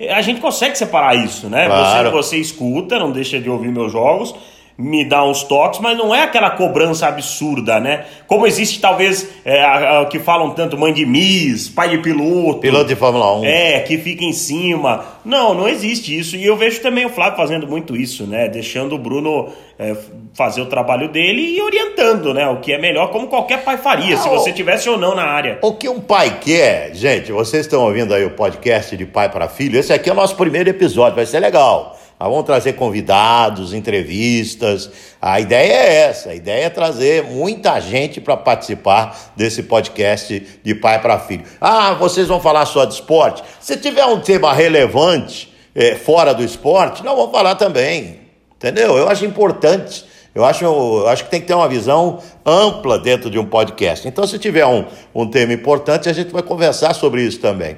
A 0.10 0.22
gente 0.22 0.42
consegue 0.42 0.78
separar 0.78 1.16
isso, 1.16 1.48
né? 1.48 1.68
Claro. 1.68 2.12
Você, 2.12 2.36
você 2.36 2.38
escuta, 2.38 3.00
não 3.00 3.12
deixa 3.12 3.40
de 3.40 3.50
ouvir 3.50 3.72
meus 3.72 3.92
jogos 3.92 4.36
me 4.78 5.04
dá 5.04 5.24
uns 5.26 5.44
toques, 5.44 5.80
mas 5.80 5.98
não 5.98 6.14
é 6.14 6.22
aquela 6.22 6.52
cobrança 6.52 7.08
absurda, 7.08 7.80
né? 7.80 8.06
Como 8.28 8.46
existe 8.46 8.80
talvez 8.80 9.28
é, 9.44 9.60
a, 9.64 10.02
a, 10.02 10.06
que 10.06 10.20
falam 10.20 10.52
tanto 10.52 10.78
mãe 10.78 10.94
de 10.94 11.06
Miss, 11.06 11.68
pai 11.68 11.90
de 11.90 11.98
piloto. 11.98 12.60
Piloto 12.60 12.86
de 12.86 12.96
Fórmula 12.96 13.40
1. 13.40 13.46
É, 13.46 13.80
que 13.80 13.98
fica 13.98 14.24
em 14.24 14.34
cima. 14.34 15.04
Não, 15.26 15.56
não 15.56 15.68
existe 15.68 16.18
isso. 16.18 16.36
E 16.36 16.46
eu 16.46 16.56
vejo 16.56 16.80
também 16.82 17.06
o 17.06 17.10
Flávio 17.10 17.38
fazendo 17.38 17.68
muito 17.68 17.96
isso, 17.96 18.28
né? 18.28 18.48
Deixando 18.48 18.94
o 18.94 19.00
Bruno 19.00 19.50
é, 19.80 19.96
fazer 20.36 20.62
o 20.62 20.68
trabalho 20.68 21.10
dele 21.10 21.58
e 21.58 21.62
orientando, 21.62 22.32
né? 22.32 22.48
O 22.48 22.58
que 22.58 22.72
é 22.72 22.80
melhor, 22.80 23.10
como 23.10 23.28
qualquer 23.28 23.64
pai 23.64 23.78
faria, 23.78 24.16
se 24.16 24.30
você 24.30 24.52
tivesse 24.52 24.88
ou 24.88 24.98
não 24.98 25.16
na 25.16 25.24
área. 25.24 25.58
O 25.64 25.74
que 25.74 25.90
um 25.90 26.00
pai 26.00 26.38
quer, 26.40 26.94
gente, 26.94 27.32
vocês 27.32 27.66
estão 27.66 27.84
ouvindo 27.84 28.14
aí 28.14 28.24
o 28.26 28.32
podcast 28.32 28.96
de 28.96 29.06
pai 29.06 29.30
para 29.30 29.48
filho, 29.48 29.80
esse 29.80 29.92
aqui 29.92 30.10
é 30.10 30.14
o 30.14 30.16
nosso 30.16 30.36
primeiro 30.36 30.70
episódio, 30.70 31.16
vai 31.16 31.26
ser 31.26 31.40
legal. 31.40 31.98
Nós 32.20 32.30
vamos 32.30 32.46
trazer 32.46 32.74
convidados, 32.74 33.74
entrevistas. 33.74 34.90
A 35.22 35.40
ideia 35.40 35.74
é 35.74 35.96
essa: 36.10 36.30
a 36.30 36.36
ideia 36.36 36.66
é 36.66 36.70
trazer 36.70 37.24
muita 37.24 37.80
gente 37.80 38.20
para 38.20 38.36
participar 38.36 39.34
desse 39.36 39.64
podcast 39.64 40.60
de 40.64 40.76
pai 40.76 41.00
para 41.00 41.20
filho. 41.20 41.44
Ah, 41.62 41.94
vocês 41.94 42.28
vão 42.28 42.40
falar 42.40 42.66
só 42.66 42.86
de 42.86 42.96
esporte? 42.96 43.44
Se 43.60 43.78
tiver 43.78 44.06
um 44.06 44.20
tema 44.20 44.52
relevante 44.52 45.54
é, 45.76 45.94
fora 45.94 46.34
do 46.34 46.44
esporte, 46.44 47.04
nós 47.04 47.16
vamos 47.16 47.32
falar 47.32 47.54
também. 47.54 48.22
Entendeu? 48.56 48.98
Eu 48.98 49.08
acho 49.08 49.24
importante. 49.24 50.04
Eu 50.34 50.46
acho, 50.46 50.66
eu 50.66 51.08
acho 51.08 51.24
que 51.26 51.32
tem 51.32 51.42
que 51.42 51.48
ter 51.48 51.56
uma 51.56 51.68
visão 51.68 52.20
ampla 52.46 53.00
dentro 53.00 53.30
de 53.30 53.40
um 53.40 53.46
podcast. 53.46 54.08
Então, 54.08 54.26
se 54.28 54.38
tiver 54.38 54.66
um, 54.66 54.86
um 55.14 55.28
tema 55.28 55.54
importante, 55.54 56.10
a 56.10 56.14
gente 56.14 56.32
vai 56.32 56.44
conversar 56.44 56.94
sobre 56.94 57.24
isso 57.24 57.40
também. 57.40 57.78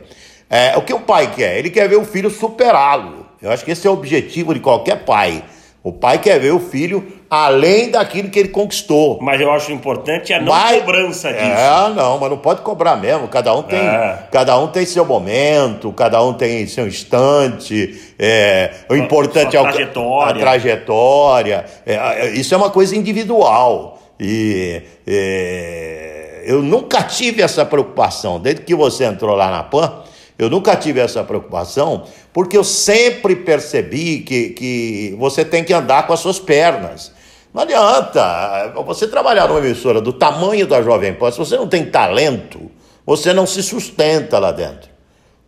É, 0.49 0.77
o 0.77 0.81
que 0.81 0.93
o 0.93 0.99
pai 0.99 1.33
quer? 1.33 1.57
Ele 1.57 1.69
quer 1.69 1.87
ver 1.87 1.97
o 1.97 2.03
filho 2.03 2.29
superá-lo. 2.29 3.28
Eu 3.41 3.51
acho 3.51 3.63
que 3.63 3.71
esse 3.71 3.87
é 3.87 3.89
o 3.89 3.93
objetivo 3.93 4.53
de 4.53 4.59
qualquer 4.59 5.05
pai. 5.05 5.43
O 5.81 5.93
pai 5.93 6.19
quer 6.19 6.39
ver 6.39 6.51
o 6.51 6.59
filho 6.59 7.19
além 7.29 7.89
daquilo 7.89 8.29
que 8.29 8.37
ele 8.37 8.49
conquistou. 8.49 9.17
Mas 9.21 9.39
eu 9.39 9.49
acho 9.49 9.71
importante 9.71 10.33
a 10.33 10.41
não 10.41 10.51
mas, 10.51 10.79
cobrança 10.79 11.31
disso. 11.31 11.45
É, 11.45 11.93
não, 11.95 12.19
mas 12.19 12.29
não 12.29 12.37
pode 12.37 12.61
cobrar 12.61 12.97
mesmo. 12.97 13.29
Cada 13.29 13.55
um 13.55 13.63
tem, 13.63 13.79
é. 13.79 14.27
cada 14.29 14.59
um 14.59 14.67
tem 14.67 14.85
seu 14.85 15.05
momento, 15.05 15.93
cada 15.93 16.21
um 16.21 16.33
tem 16.33 16.67
seu 16.67 16.85
instante. 16.85 18.13
É, 18.19 18.71
o 18.89 18.95
importante 18.95 19.55
é 19.55 19.61
o, 19.61 19.63
trajetória. 19.63 20.35
a 20.35 20.39
trajetória. 20.39 21.65
É, 21.85 21.95
é, 21.95 22.29
isso 22.31 22.53
é 22.53 22.57
uma 22.57 22.69
coisa 22.69 22.93
individual. 22.93 23.99
E 24.19 24.81
é, 25.07 26.43
eu 26.45 26.61
nunca 26.61 27.03
tive 27.03 27.41
essa 27.41 27.63
preocupação. 27.63 28.37
Desde 28.37 28.63
que 28.63 28.75
você 28.75 29.05
entrou 29.05 29.33
lá 29.33 29.49
na 29.49 29.63
PAN, 29.63 30.03
eu 30.39 30.49
nunca 30.49 30.75
tive 30.75 31.01
essa 31.01 31.21
preocupação, 31.21 32.03
porque 32.33 32.57
eu 32.57 32.63
sempre 32.63 33.35
percebi 33.35 34.19
que, 34.19 34.49
que 34.49 35.15
você 35.17 35.43
tem 35.43 35.63
que 35.63 35.73
andar 35.73 36.05
com 36.07 36.13
as 36.13 36.19
suas 36.19 36.39
pernas. 36.39 37.11
Não 37.53 37.63
adianta 37.63 38.73
você 38.85 39.07
trabalhar 39.07 39.47
numa 39.47 39.59
emissora 39.59 39.99
do 39.99 40.13
tamanho 40.13 40.67
da 40.67 40.81
Jovem 40.81 41.13
Pan, 41.13 41.31
se 41.31 41.37
você 41.39 41.57
não 41.57 41.67
tem 41.67 41.85
talento, 41.85 42.69
você 43.05 43.33
não 43.33 43.47
se 43.47 43.63
sustenta 43.63 44.37
lá 44.37 44.51
dentro. 44.51 44.89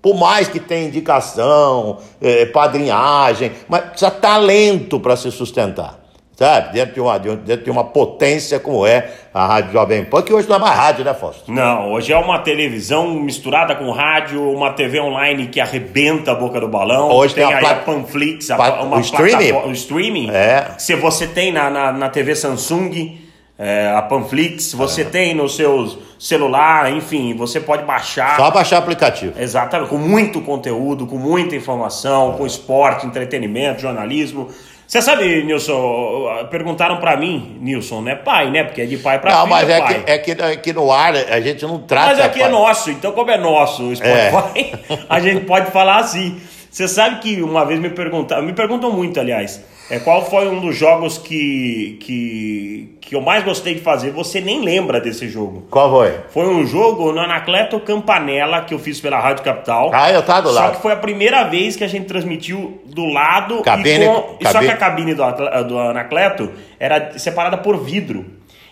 Por 0.02 0.16
mais 0.16 0.48
que 0.48 0.60
tenha 0.60 0.88
indicação, 0.88 2.00
eh, 2.20 2.48
padrinhagem, 2.48 3.52
mas 3.70 3.84
precisa 3.84 4.10
talento 4.10 5.00
para 5.00 5.16
se 5.16 5.30
sustentar 5.30 6.01
sabe? 6.42 6.74
Dentro 6.74 6.96
de, 6.96 7.00
uma, 7.00 7.20
dentro 7.20 7.64
de 7.64 7.70
uma 7.70 7.84
potência 7.84 8.60
como 8.60 8.84
é 8.86 9.12
a 9.32 9.46
Rádio 9.46 9.74
Jovem 9.74 10.04
Pan, 10.04 10.24
que 10.24 10.34
hoje 10.34 10.50
não 10.50 10.56
é 10.56 10.60
mais 10.60 10.76
rádio, 10.76 11.06
né, 11.06 11.14
Fausto? 11.14 11.52
Não, 11.52 11.92
hoje 11.92 12.12
é 12.12 12.18
uma 12.18 12.40
televisão 12.40 13.14
misturada 13.14 13.76
com 13.76 13.92
rádio, 13.92 14.42
uma 14.52 14.74
TV 14.74 15.00
online 15.00 15.48
que 15.48 15.60
arrebenta 15.60 16.32
a 16.32 16.36
boca 16.36 16.60
do 16.60 16.68
balão. 16.68 17.12
Hoje 17.12 17.36
tem, 17.36 17.46
tem 17.46 17.54
a, 17.54 17.72
a 17.72 17.76
Panflix, 17.76 18.50
a, 18.50 18.82
uma 18.82 18.98
o 18.98 19.02
streaming. 19.02 19.52
O 19.52 19.72
streaming. 19.72 20.32
É. 20.32 20.72
Se 20.80 20.96
você 20.96 21.28
tem 21.28 21.52
na, 21.52 21.70
na, 21.70 21.92
na 21.92 22.10
TV 22.10 22.36
Samsung, 22.36 23.20
é, 23.60 23.94
a 23.96 24.02
Panflix, 24.02 24.74
você 24.74 25.02
é. 25.02 25.06
tem 25.06 25.36
no 25.36 25.48
seu 25.48 25.96
celular, 26.18 26.92
enfim, 26.92 27.36
você 27.36 27.60
pode 27.60 27.84
baixar. 27.84 28.36
Só 28.36 28.50
baixar 28.50 28.80
aplicativo. 28.80 29.40
Exatamente, 29.40 29.90
com 29.90 30.00
muito 30.00 30.42
conteúdo, 30.42 31.06
com 31.06 31.18
muita 31.18 31.56
informação, 31.56 32.34
com 32.34 32.48
esporte, 32.48 33.06
entretenimento, 33.06 33.82
jornalismo. 33.82 34.50
Você 34.92 35.02
sabe, 35.02 35.42
Nilson, 35.46 36.48
perguntaram 36.50 36.98
para 36.98 37.16
mim, 37.16 37.58
Nilson, 37.62 38.02
né? 38.02 38.14
Pai, 38.14 38.52
né? 38.52 38.66
Porque 38.66 38.82
é 38.82 38.86
de 38.86 38.98
pai 38.98 39.20
para 39.20 39.32
filho. 39.32 39.42
Não, 39.44 39.48
mas 39.48 39.70
é, 39.70 39.78
é 39.78 39.82
que, 39.82 40.12
é, 40.12 40.18
que, 40.18 40.32
é 40.44 40.56
que 40.58 40.74
no 40.74 40.92
ar 40.92 41.16
a 41.16 41.40
gente 41.40 41.64
não 41.64 41.80
trata. 41.80 42.08
Mas 42.08 42.20
aqui 42.20 42.42
é 42.42 42.50
nosso, 42.50 42.92
então 42.92 43.14
como 43.14 43.32
é 43.32 43.38
nosso 43.38 43.84
o 43.84 43.96
Spotify, 43.96 44.74
é. 44.90 45.00
a 45.08 45.18
gente 45.22 45.46
pode 45.46 45.72
falar 45.72 46.00
assim. 46.00 46.42
Você 46.70 46.90
sabe 46.90 47.22
que 47.22 47.42
uma 47.42 47.66
vez 47.66 47.80
me 47.80 47.90
perguntaram, 47.90 48.44
me 48.44 48.52
perguntam 48.52 48.92
muito, 48.92 49.18
aliás, 49.18 49.64
é, 49.92 50.00
qual 50.00 50.24
foi 50.24 50.48
um 50.48 50.62
dos 50.62 50.74
jogos 50.78 51.18
que, 51.18 51.98
que, 52.00 52.98
que 53.02 53.14
eu 53.14 53.20
mais 53.20 53.44
gostei 53.44 53.76
de 53.76 53.82
fazer? 53.82 54.12
Você 54.12 54.40
nem 54.40 54.64
lembra 54.64 55.02
desse 55.02 55.28
jogo. 55.28 55.68
Qual 55.70 55.90
foi? 55.90 56.18
Foi 56.30 56.48
um 56.48 56.66
jogo 56.66 57.12
no 57.12 57.20
Anacleto 57.20 57.78
Campanella 57.82 58.62
que 58.62 58.74
eu 58.74 58.80
fiz 58.80 59.02
pela 59.02 59.20
Rádio 59.20 59.44
Capital. 59.44 59.92
Ah, 59.94 60.10
eu 60.10 60.24
tava 60.24 60.44
do 60.44 60.52
lado. 60.52 60.68
Só 60.68 60.76
que 60.76 60.82
foi 60.82 60.94
a 60.94 60.96
primeira 60.96 61.44
vez 61.44 61.76
que 61.76 61.84
a 61.84 61.90
gente 61.90 62.06
transmitiu 62.06 62.82
do 62.86 63.06
lado. 63.06 63.62
Cabine, 63.64 64.06
e 64.06 64.08
com, 64.08 64.22
cabine. 64.22 64.52
Só 64.52 64.60
que 64.60 64.70
a 64.70 64.78
cabine 64.78 65.14
do, 65.14 65.24
do 65.68 65.78
Anacleto 65.78 66.50
era 66.80 67.20
separada 67.20 67.58
por 67.58 67.78
vidro. 67.78 68.26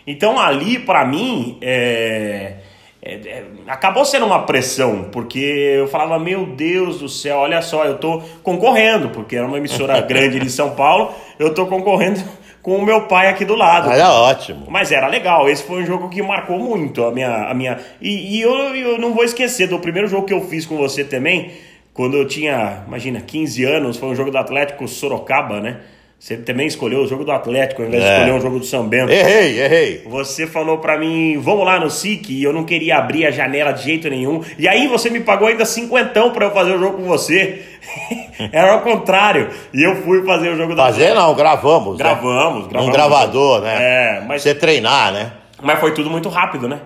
Então 0.07 0.39
ali, 0.39 0.79
para 0.79 1.03
mim, 1.03 1.57
é 1.61 2.53
é, 3.01 3.13
é, 3.13 3.45
acabou 3.67 4.03
sendo 4.03 4.25
uma 4.25 4.43
pressão, 4.43 5.05
porque 5.11 5.39
eu 5.39 5.87
falava, 5.87 6.19
meu 6.19 6.45
Deus 6.45 6.99
do 6.99 7.07
céu, 7.07 7.37
olha 7.37 7.61
só, 7.61 7.85
eu 7.85 7.97
tô 7.97 8.21
concorrendo, 8.43 9.09
porque 9.09 9.37
era 9.37 9.47
uma 9.47 9.57
emissora 9.57 10.01
grande 10.03 10.39
de 10.39 10.49
São 10.49 10.71
Paulo, 10.75 11.13
eu 11.37 11.53
tô 11.53 11.65
concorrendo 11.65 12.21
com 12.61 12.75
o 12.75 12.85
meu 12.85 13.03
pai 13.07 13.27
aqui 13.29 13.45
do 13.45 13.55
lado. 13.55 13.89
Era 13.89 14.11
ótimo. 14.11 14.65
Mas 14.69 14.91
era 14.91 15.07
legal, 15.07 15.49
esse 15.49 15.63
foi 15.63 15.81
um 15.81 15.85
jogo 15.85 16.09
que 16.09 16.21
marcou 16.21 16.59
muito 16.59 17.05
a 17.05 17.11
minha. 17.11 17.49
A 17.49 17.53
minha... 17.53 17.79
E, 18.01 18.37
e 18.37 18.41
eu, 18.41 18.75
eu 18.75 18.97
não 18.97 19.13
vou 19.13 19.23
esquecer 19.23 19.67
do 19.67 19.79
primeiro 19.79 20.09
jogo 20.09 20.25
que 20.25 20.33
eu 20.33 20.41
fiz 20.41 20.65
com 20.65 20.75
você 20.75 21.05
também, 21.05 21.53
quando 21.93 22.17
eu 22.17 22.27
tinha, 22.27 22.83
imagina, 22.85 23.21
15 23.21 23.63
anos, 23.63 23.97
foi 23.97 24.09
um 24.09 24.15
jogo 24.15 24.29
do 24.29 24.37
Atlético 24.37 24.87
Sorocaba, 24.89 25.61
né? 25.61 25.79
Você 26.19 26.35
também 26.35 26.67
escolheu 26.67 26.99
o 26.99 27.07
jogo 27.07 27.23
do 27.23 27.31
Atlético 27.31 27.81
ao 27.81 27.87
invés 27.87 28.03
é. 28.03 28.07
de 28.07 28.13
escolher 28.13 28.33
um 28.33 28.41
jogo 28.41 28.59
do 28.59 28.65
São 28.65 28.85
Bento. 28.85 29.09
Errei, 29.09 29.61
errei. 29.61 30.03
Você 30.05 30.45
falou 30.45 30.79
para 30.79 30.97
mim, 30.97 31.39
vamos 31.39 31.65
lá 31.65 31.79
no 31.79 31.89
SIC, 31.89 32.29
e 32.29 32.43
eu 32.43 32.51
não 32.51 32.65
queria 32.65 32.97
abrir 32.97 33.25
a 33.25 33.31
janela 33.31 33.71
de 33.71 33.83
jeito 33.83 34.09
nenhum. 34.09 34.43
E 34.57 34.67
aí 34.67 34.85
você 34.87 35.09
me 35.09 35.21
pagou 35.21 35.47
ainda 35.47 35.63
cinquentão 35.63 36.31
para 36.31 36.47
eu 36.47 36.51
fazer 36.51 36.73
o 36.73 36.79
jogo 36.79 36.97
com 36.97 37.03
você. 37.05 37.63
Era 38.51 38.73
ao 38.73 38.81
contrário. 38.81 39.49
E 39.73 39.81
eu 39.81 39.95
fui 40.03 40.21
fazer 40.25 40.49
o 40.49 40.57
jogo 40.57 40.75
do 40.75 40.81
Fazer 40.81 41.03
Atlético. 41.03 41.21
não, 41.21 41.35
gravamos. 41.35 41.97
Gravamos, 41.97 42.63
né? 42.63 42.69
gravamos. 42.69 42.89
Um 42.89 42.91
gravador, 42.91 43.61
né? 43.61 43.77
É, 43.79 44.21
mas... 44.27 44.41
Você 44.41 44.53
treinar, 44.53 45.13
né? 45.13 45.31
Mas 45.61 45.79
foi 45.79 45.93
tudo 45.93 46.09
muito 46.09 46.27
rápido, 46.27 46.67
né? 46.67 46.81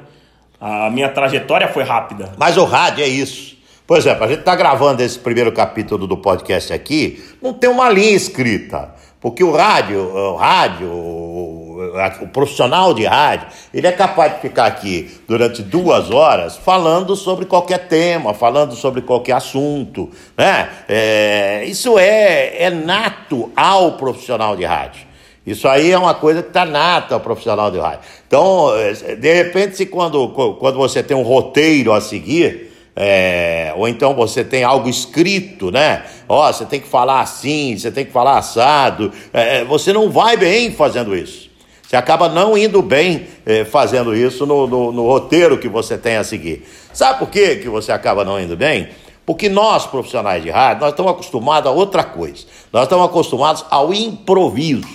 A 0.61 0.91
minha 0.91 1.09
trajetória 1.09 1.67
foi 1.67 1.83
rápida. 1.83 2.33
Mas 2.37 2.55
o 2.55 2.65
rádio 2.65 3.03
é 3.03 3.07
isso. 3.07 3.57
Por 3.85 3.97
exemplo, 3.97 4.23
a 4.23 4.27
gente 4.27 4.39
está 4.39 4.55
gravando 4.55 5.01
esse 5.03 5.19
primeiro 5.19 5.51
capítulo 5.51 6.07
do 6.07 6.15
podcast 6.17 6.71
aqui, 6.71 7.21
não 7.41 7.51
tem 7.51 7.69
uma 7.69 7.89
linha 7.89 8.15
escrita. 8.15 8.93
Porque 9.23 9.41
o 9.41 9.53
rádio, 9.53 10.01
o 10.01 10.35
rádio, 10.35 10.89
o, 10.89 12.27
profissional 12.33 12.93
de 12.93 13.05
rádio, 13.05 13.47
ele 13.73 13.87
é 13.87 13.91
capaz 13.93 14.33
de 14.33 14.41
ficar 14.41 14.65
aqui 14.65 15.09
durante 15.25 15.63
duas 15.63 16.11
horas 16.11 16.57
falando 16.57 17.15
sobre 17.15 17.45
qualquer 17.45 17.87
tema, 17.87 18.33
falando 18.33 18.75
sobre 18.75 19.01
qualquer 19.01 19.31
assunto, 19.31 20.09
né? 20.37 20.69
É, 20.89 21.63
isso 21.65 21.97
é, 21.97 22.63
é 22.63 22.69
nato 22.69 23.49
ao 23.55 23.93
profissional 23.93 24.57
de 24.57 24.65
rádio. 24.65 25.07
Isso 25.47 25.69
aí 25.69 25.89
é 25.89 25.97
uma 25.97 26.13
coisa 26.13 26.41
que 26.41 26.49
está 26.49 26.65
nata 26.65 27.13
ao 27.13 27.21
profissional 27.21 27.71
de 27.71 27.79
rádio. 27.79 28.01
Então, 28.27 28.71
de 29.19 29.33
repente, 29.33 29.77
se 29.77 29.85
quando, 29.85 30.27
quando 30.59 30.75
você 30.77 31.01
tem 31.01 31.15
um 31.15 31.23
roteiro 31.23 31.93
a 31.93 32.01
seguir, 32.01 32.72
é, 32.95 33.73
ou 33.75 33.87
então 33.87 34.13
você 34.13 34.43
tem 34.43 34.63
algo 34.63 34.87
escrito, 34.87 35.71
né? 35.71 36.03
Ó, 36.29 36.51
você 36.51 36.65
tem 36.65 36.79
que 36.79 36.87
falar 36.87 37.21
assim, 37.21 37.75
você 37.77 37.91
tem 37.91 38.05
que 38.05 38.11
falar 38.11 38.37
assado. 38.37 39.11
É, 39.33 39.59
é, 39.59 39.65
você 39.65 39.91
não 39.91 40.09
vai 40.09 40.37
bem 40.37 40.71
fazendo 40.71 41.15
isso. 41.15 41.49
Você 41.81 41.95
acaba 41.95 42.29
não 42.29 42.57
indo 42.57 42.81
bem 42.81 43.27
é, 43.45 43.65
fazendo 43.65 44.15
isso 44.15 44.45
no, 44.45 44.67
no, 44.67 44.91
no, 44.91 45.07
roteiro 45.07 45.57
que 45.57 45.67
você 45.67 45.97
tem 45.97 46.17
a 46.17 46.23
seguir. 46.23 46.67
Sabe 46.91 47.19
por 47.19 47.29
quê 47.29 47.57
que 47.57 47.69
você 47.69 47.91
acaba 47.91 48.23
não 48.23 48.39
indo 48.39 48.55
bem? 48.55 48.89
Porque 49.25 49.47
nós, 49.49 49.85
profissionais 49.85 50.43
de 50.43 50.49
rádio, 50.49 50.81
nós 50.81 50.91
estamos 50.91 51.11
acostumados 51.11 51.69
a 51.69 51.73
outra 51.73 52.03
coisa. 52.03 52.45
Nós 52.71 52.83
estamos 52.83 53.05
acostumados 53.05 53.65
ao 53.69 53.93
improviso. 53.93 54.87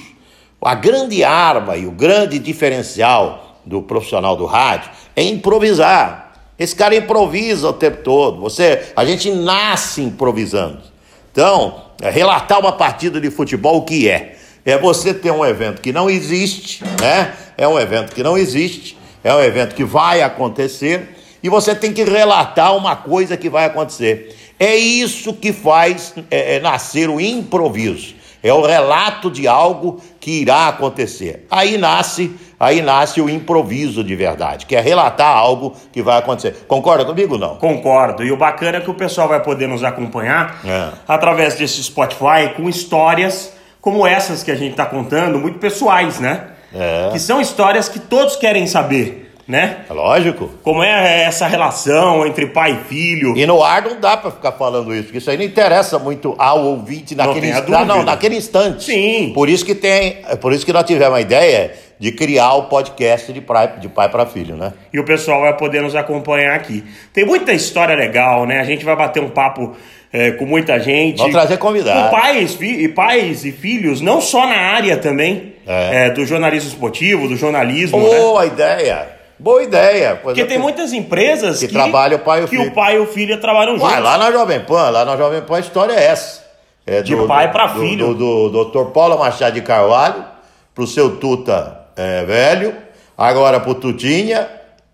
A 0.60 0.74
grande 0.74 1.22
arma 1.24 1.76
e 1.76 1.86
o 1.86 1.90
grande 1.92 2.38
diferencial 2.38 3.60
do 3.64 3.80
profissional 3.82 4.36
do 4.36 4.44
rádio 4.44 4.90
é 5.14 5.22
improvisar. 5.22 6.27
Esse 6.58 6.74
cara 6.74 6.96
improvisa 6.96 7.68
o 7.68 7.72
tempo 7.72 8.02
todo. 8.02 8.40
Você, 8.40 8.92
a 8.96 9.04
gente 9.04 9.30
nasce 9.30 10.02
improvisando. 10.02 10.80
Então, 11.30 11.82
é 12.02 12.10
relatar 12.10 12.58
uma 12.58 12.72
partida 12.72 13.20
de 13.20 13.30
futebol 13.30 13.78
o 13.78 13.82
que 13.82 14.08
é? 14.08 14.36
É 14.64 14.76
você 14.76 15.14
ter 15.14 15.30
um 15.30 15.44
evento 15.44 15.80
que 15.80 15.92
não 15.92 16.10
existe, 16.10 16.82
né? 17.00 17.32
É 17.56 17.66
um 17.66 17.78
evento 17.78 18.14
que 18.14 18.22
não 18.22 18.36
existe, 18.36 18.98
é 19.22 19.34
um 19.34 19.40
evento 19.40 19.74
que 19.74 19.84
vai 19.84 20.20
acontecer 20.20 21.16
e 21.42 21.48
você 21.48 21.74
tem 21.74 21.92
que 21.92 22.04
relatar 22.04 22.76
uma 22.76 22.96
coisa 22.96 23.36
que 23.36 23.48
vai 23.48 23.64
acontecer. 23.64 24.36
É 24.58 24.74
isso 24.76 25.32
que 25.32 25.52
faz 25.52 26.12
é, 26.30 26.56
é 26.56 26.60
nascer 26.60 27.08
o 27.08 27.20
improviso. 27.20 28.16
É 28.42 28.52
o 28.52 28.64
relato 28.64 29.30
de 29.30 29.48
algo 29.48 30.00
que 30.20 30.42
irá 30.42 30.68
acontecer. 30.68 31.46
Aí 31.50 31.76
nasce, 31.76 32.32
aí 32.58 32.82
nasce 32.82 33.20
o 33.20 33.28
improviso 33.28 34.02
de 34.02 34.16
verdade, 34.16 34.66
que 34.66 34.74
é 34.74 34.80
relatar 34.80 35.36
algo 35.36 35.76
que 35.92 36.02
vai 36.02 36.18
acontecer. 36.18 36.64
Concorda 36.66 37.04
comigo 37.04 37.38
não? 37.38 37.56
Concordo. 37.56 38.24
E 38.24 38.32
o 38.32 38.36
bacana 38.36 38.78
é 38.78 38.80
que 38.80 38.90
o 38.90 38.94
pessoal 38.94 39.28
vai 39.28 39.42
poder 39.42 39.66
nos 39.66 39.84
acompanhar 39.84 40.60
é. 40.64 40.88
através 41.06 41.54
desse 41.54 41.82
Spotify 41.82 42.54
com 42.56 42.68
histórias 42.68 43.52
como 43.80 44.06
essas 44.06 44.42
que 44.42 44.50
a 44.50 44.56
gente 44.56 44.72
está 44.72 44.84
contando, 44.84 45.38
muito 45.38 45.58
pessoais, 45.58 46.18
né? 46.18 46.48
É. 46.74 47.10
Que 47.12 47.18
são 47.18 47.40
histórias 47.40 47.88
que 47.88 47.98
todos 47.98 48.36
querem 48.36 48.66
saber 48.66 49.27
né? 49.48 49.78
É 49.88 49.92
lógico. 49.94 50.50
Como 50.62 50.82
é 50.82 51.22
essa 51.22 51.46
relação 51.46 52.26
entre 52.26 52.48
pai 52.48 52.72
e 52.72 52.88
filho. 52.88 53.34
E 53.34 53.46
no 53.46 53.64
ar 53.64 53.80
não 53.80 53.98
dá 53.98 54.14
para 54.14 54.30
ficar 54.30 54.52
falando 54.52 54.94
isso, 54.94 55.04
porque 55.04 55.18
isso 55.18 55.30
aí 55.30 55.38
não 55.38 55.44
interessa 55.44 55.98
muito 55.98 56.34
ao 56.36 56.66
ouvinte 56.66 57.14
naquele, 57.14 57.50
não, 57.50 57.58
instante, 57.58 57.86
não, 57.86 58.02
naquele 58.02 58.36
instante. 58.36 58.84
Sim. 58.84 59.32
Por 59.34 59.48
isso 59.48 59.64
que 59.64 59.74
tem, 59.74 60.18
por 60.42 60.52
isso 60.52 60.66
que 60.66 60.72
nós 60.72 60.84
tivemos 60.84 61.16
a 61.16 61.20
ideia 61.22 61.72
de 61.98 62.12
criar 62.12 62.52
o 62.54 62.64
podcast 62.64 63.32
de 63.32 63.40
pai, 63.40 63.72
de 63.80 63.88
pai 63.88 64.10
para 64.10 64.26
filho, 64.26 64.54
né? 64.54 64.74
E 64.92 65.00
o 65.00 65.04
pessoal 65.04 65.40
vai 65.40 65.56
poder 65.56 65.80
nos 65.80 65.96
acompanhar 65.96 66.54
aqui. 66.54 66.84
Tem 67.14 67.24
muita 67.24 67.52
história 67.52 67.96
legal, 67.96 68.44
né? 68.44 68.60
A 68.60 68.64
gente 68.64 68.84
vai 68.84 68.94
bater 68.94 69.22
um 69.22 69.30
papo 69.30 69.74
é, 70.12 70.30
com 70.32 70.44
muita 70.44 70.78
gente. 70.78 71.16
Vamos 71.16 71.32
trazer 71.32 71.56
convidados. 71.56 72.10
Com 72.10 72.20
pais, 72.20 72.58
e 72.60 72.88
pais 72.88 73.44
e 73.46 73.50
filhos, 73.50 74.02
não 74.02 74.20
só 74.20 74.46
na 74.46 74.56
área 74.56 74.98
também 74.98 75.54
é. 75.66 76.06
É, 76.06 76.10
do 76.10 76.26
jornalismo 76.26 76.68
esportivo, 76.68 77.26
do 77.26 77.36
jornalismo. 77.36 77.98
Boa 77.98 78.42
né? 78.42 78.46
ideia! 78.48 79.17
Boa 79.38 79.62
ideia. 79.62 80.16
Porque 80.16 80.44
tem 80.44 80.58
muitas 80.58 80.92
empresas 80.92 81.60
que, 81.60 81.68
que 81.68 81.72
trabalham 81.72 82.18
o 82.18 82.20
pai 82.20 82.40
e 82.40 82.44
o 82.44 82.48
que 82.48 82.56
filho. 82.56 82.70
o 82.70 82.74
pai 82.74 82.96
e 82.96 82.98
o 82.98 83.06
filho 83.06 83.40
trabalham 83.40 83.78
juntos. 83.78 83.92
Ué, 83.92 84.00
lá 84.00 84.18
na 84.18 84.32
Jovem 84.32 84.60
Pan, 84.60 84.90
lá 84.90 85.04
na 85.04 85.16
Jovem 85.16 85.42
Pan 85.42 85.56
a 85.56 85.60
história 85.60 85.92
é 85.92 86.04
essa. 86.04 86.44
É 86.86 87.02
de 87.02 87.14
pai 87.26 87.52
para 87.52 87.68
filho. 87.68 88.14
Do, 88.14 88.48
do, 88.48 88.64
do 88.64 88.84
Dr. 88.84 88.90
Paulo 88.90 89.18
Machado 89.18 89.54
de 89.54 89.62
Carvalho, 89.62 90.24
pro 90.74 90.86
seu 90.86 91.16
Tuta 91.16 91.86
é, 91.94 92.24
velho, 92.24 92.74
agora 93.16 93.60
pro 93.60 93.74
Tutinha, 93.74 94.48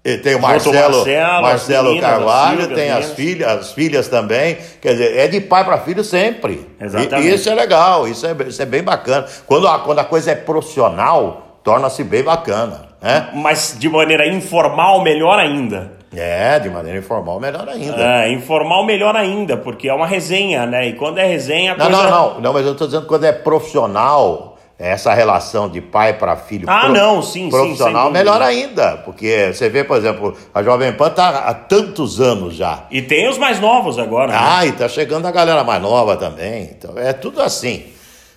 e 0.04 0.18
tem 0.18 0.34
o 0.34 0.40
Marcelo, 0.40 0.98
Marcelo, 0.98 1.42
Marcelo 1.42 1.88
meninas, 1.88 2.10
Carvalho, 2.10 2.60
filhas, 2.60 2.78
tem 2.78 2.90
as 2.90 3.12
filhas, 3.12 3.48
as 3.48 3.72
filhas 3.72 4.08
também. 4.08 4.58
Quer 4.82 4.92
dizer, 4.92 5.16
é 5.16 5.28
de 5.28 5.40
pai 5.40 5.64
para 5.64 5.78
filho 5.78 6.04
sempre. 6.04 6.68
Exatamente. 6.78 7.26
E 7.26 7.34
isso 7.34 7.48
é 7.48 7.54
legal, 7.54 8.06
isso 8.06 8.26
é, 8.26 8.36
isso 8.46 8.60
é 8.60 8.66
bem 8.66 8.82
bacana. 8.82 9.26
Quando 9.46 9.66
a, 9.66 9.78
quando 9.78 10.00
a 10.00 10.04
coisa 10.04 10.32
é 10.32 10.34
profissional, 10.34 11.60
torna-se 11.64 12.04
bem 12.04 12.22
bacana. 12.22 12.93
Né? 13.04 13.28
Mas 13.34 13.76
de 13.78 13.86
maneira 13.86 14.26
informal, 14.26 15.02
melhor 15.02 15.38
ainda. 15.38 15.92
É, 16.16 16.58
de 16.58 16.70
maneira 16.70 16.98
informal, 16.98 17.38
melhor 17.38 17.68
ainda. 17.68 18.24
É, 18.24 18.32
informal, 18.32 18.82
melhor 18.86 19.14
ainda, 19.14 19.58
porque 19.58 19.90
é 19.90 19.92
uma 19.92 20.06
resenha, 20.06 20.64
né? 20.64 20.88
E 20.88 20.92
quando 20.94 21.18
é 21.18 21.26
resenha. 21.26 21.76
Não, 21.76 21.86
coisa... 21.86 22.02
não, 22.02 22.10
não, 22.10 22.40
não, 22.40 22.52
mas 22.54 22.64
eu 22.64 22.72
estou 22.72 22.86
dizendo 22.86 23.06
quando 23.06 23.24
é 23.24 23.32
profissional 23.32 24.56
essa 24.78 25.12
relação 25.12 25.68
de 25.68 25.82
pai 25.82 26.14
para 26.14 26.34
filho 26.34 26.64
ah, 26.68 26.80
pro, 26.80 26.92
não, 26.94 27.22
sim, 27.22 27.50
profissional, 27.50 28.06
sim, 28.06 28.12
melhor 28.14 28.40
ainda. 28.40 28.96
Porque 29.04 29.52
você 29.52 29.68
vê, 29.68 29.84
por 29.84 29.98
exemplo, 29.98 30.34
a 30.54 30.62
Jovem 30.62 30.92
Pan 30.94 31.08
está 31.08 31.28
há 31.28 31.52
tantos 31.52 32.22
anos 32.22 32.54
já. 32.54 32.84
E 32.90 33.02
tem 33.02 33.28
os 33.28 33.36
mais 33.36 33.60
novos 33.60 33.98
agora. 33.98 34.32
Né? 34.32 34.38
Ah, 34.40 34.64
e 34.64 34.70
está 34.70 34.88
chegando 34.88 35.26
a 35.26 35.30
galera 35.30 35.62
mais 35.62 35.82
nova 35.82 36.16
também. 36.16 36.70
Então 36.76 36.96
é 36.96 37.12
tudo 37.12 37.42
assim. 37.42 37.84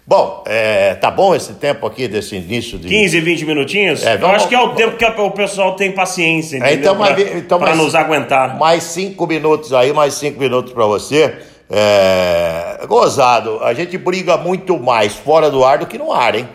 Bom, 0.07 0.41
é, 0.47 0.95
tá 0.95 1.11
bom 1.11 1.35
esse 1.35 1.55
tempo 1.55 1.85
aqui 1.85 2.07
desse 2.07 2.37
início 2.37 2.79
de. 2.79 2.87
15, 2.87 3.19
20 3.19 3.45
minutinhos? 3.45 4.05
É, 4.05 4.15
vamos... 4.15 4.29
Eu 4.29 4.35
acho 4.37 4.47
que 4.47 4.55
é 4.55 4.61
o 4.61 4.69
tempo 4.69 4.95
que 4.95 5.03
o 5.03 5.31
pessoal 5.31 5.75
tem 5.75 5.91
paciência, 5.91 6.63
é, 6.63 6.75
então, 6.75 6.95
para 6.95 7.19
então, 7.19 7.59
nos 7.75 7.93
aguentar. 7.93 8.57
Mais 8.57 8.83
cinco 8.83 9.27
minutos 9.27 9.73
aí, 9.73 9.91
mais 9.91 10.13
cinco 10.13 10.39
minutos 10.39 10.71
para 10.71 10.85
você. 10.85 11.35
É, 11.69 12.85
gozado, 12.87 13.61
a 13.61 13.73
gente 13.73 13.97
briga 13.97 14.37
muito 14.37 14.79
mais 14.79 15.13
fora 15.13 15.51
do 15.51 15.65
ar 15.65 15.79
do 15.79 15.85
que 15.85 15.97
no 15.97 16.13
ar, 16.13 16.35
hein? 16.35 16.47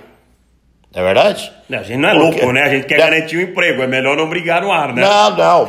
Não 0.94 1.02
é 1.02 1.04
verdade? 1.04 1.52
A 1.70 1.82
gente 1.82 1.98
não 1.98 2.08
é 2.08 2.14
Porque... 2.14 2.40
louco, 2.40 2.52
né? 2.52 2.62
A 2.62 2.68
gente 2.70 2.86
quer 2.86 2.94
é... 2.94 2.98
garantir 2.98 3.36
o 3.36 3.40
um 3.40 3.42
emprego, 3.42 3.82
é 3.82 3.86
melhor 3.86 4.16
não 4.16 4.30
brigar 4.30 4.62
no 4.62 4.72
ar, 4.72 4.94
né? 4.94 5.02
Não, 5.02 5.36
não. 5.36 5.68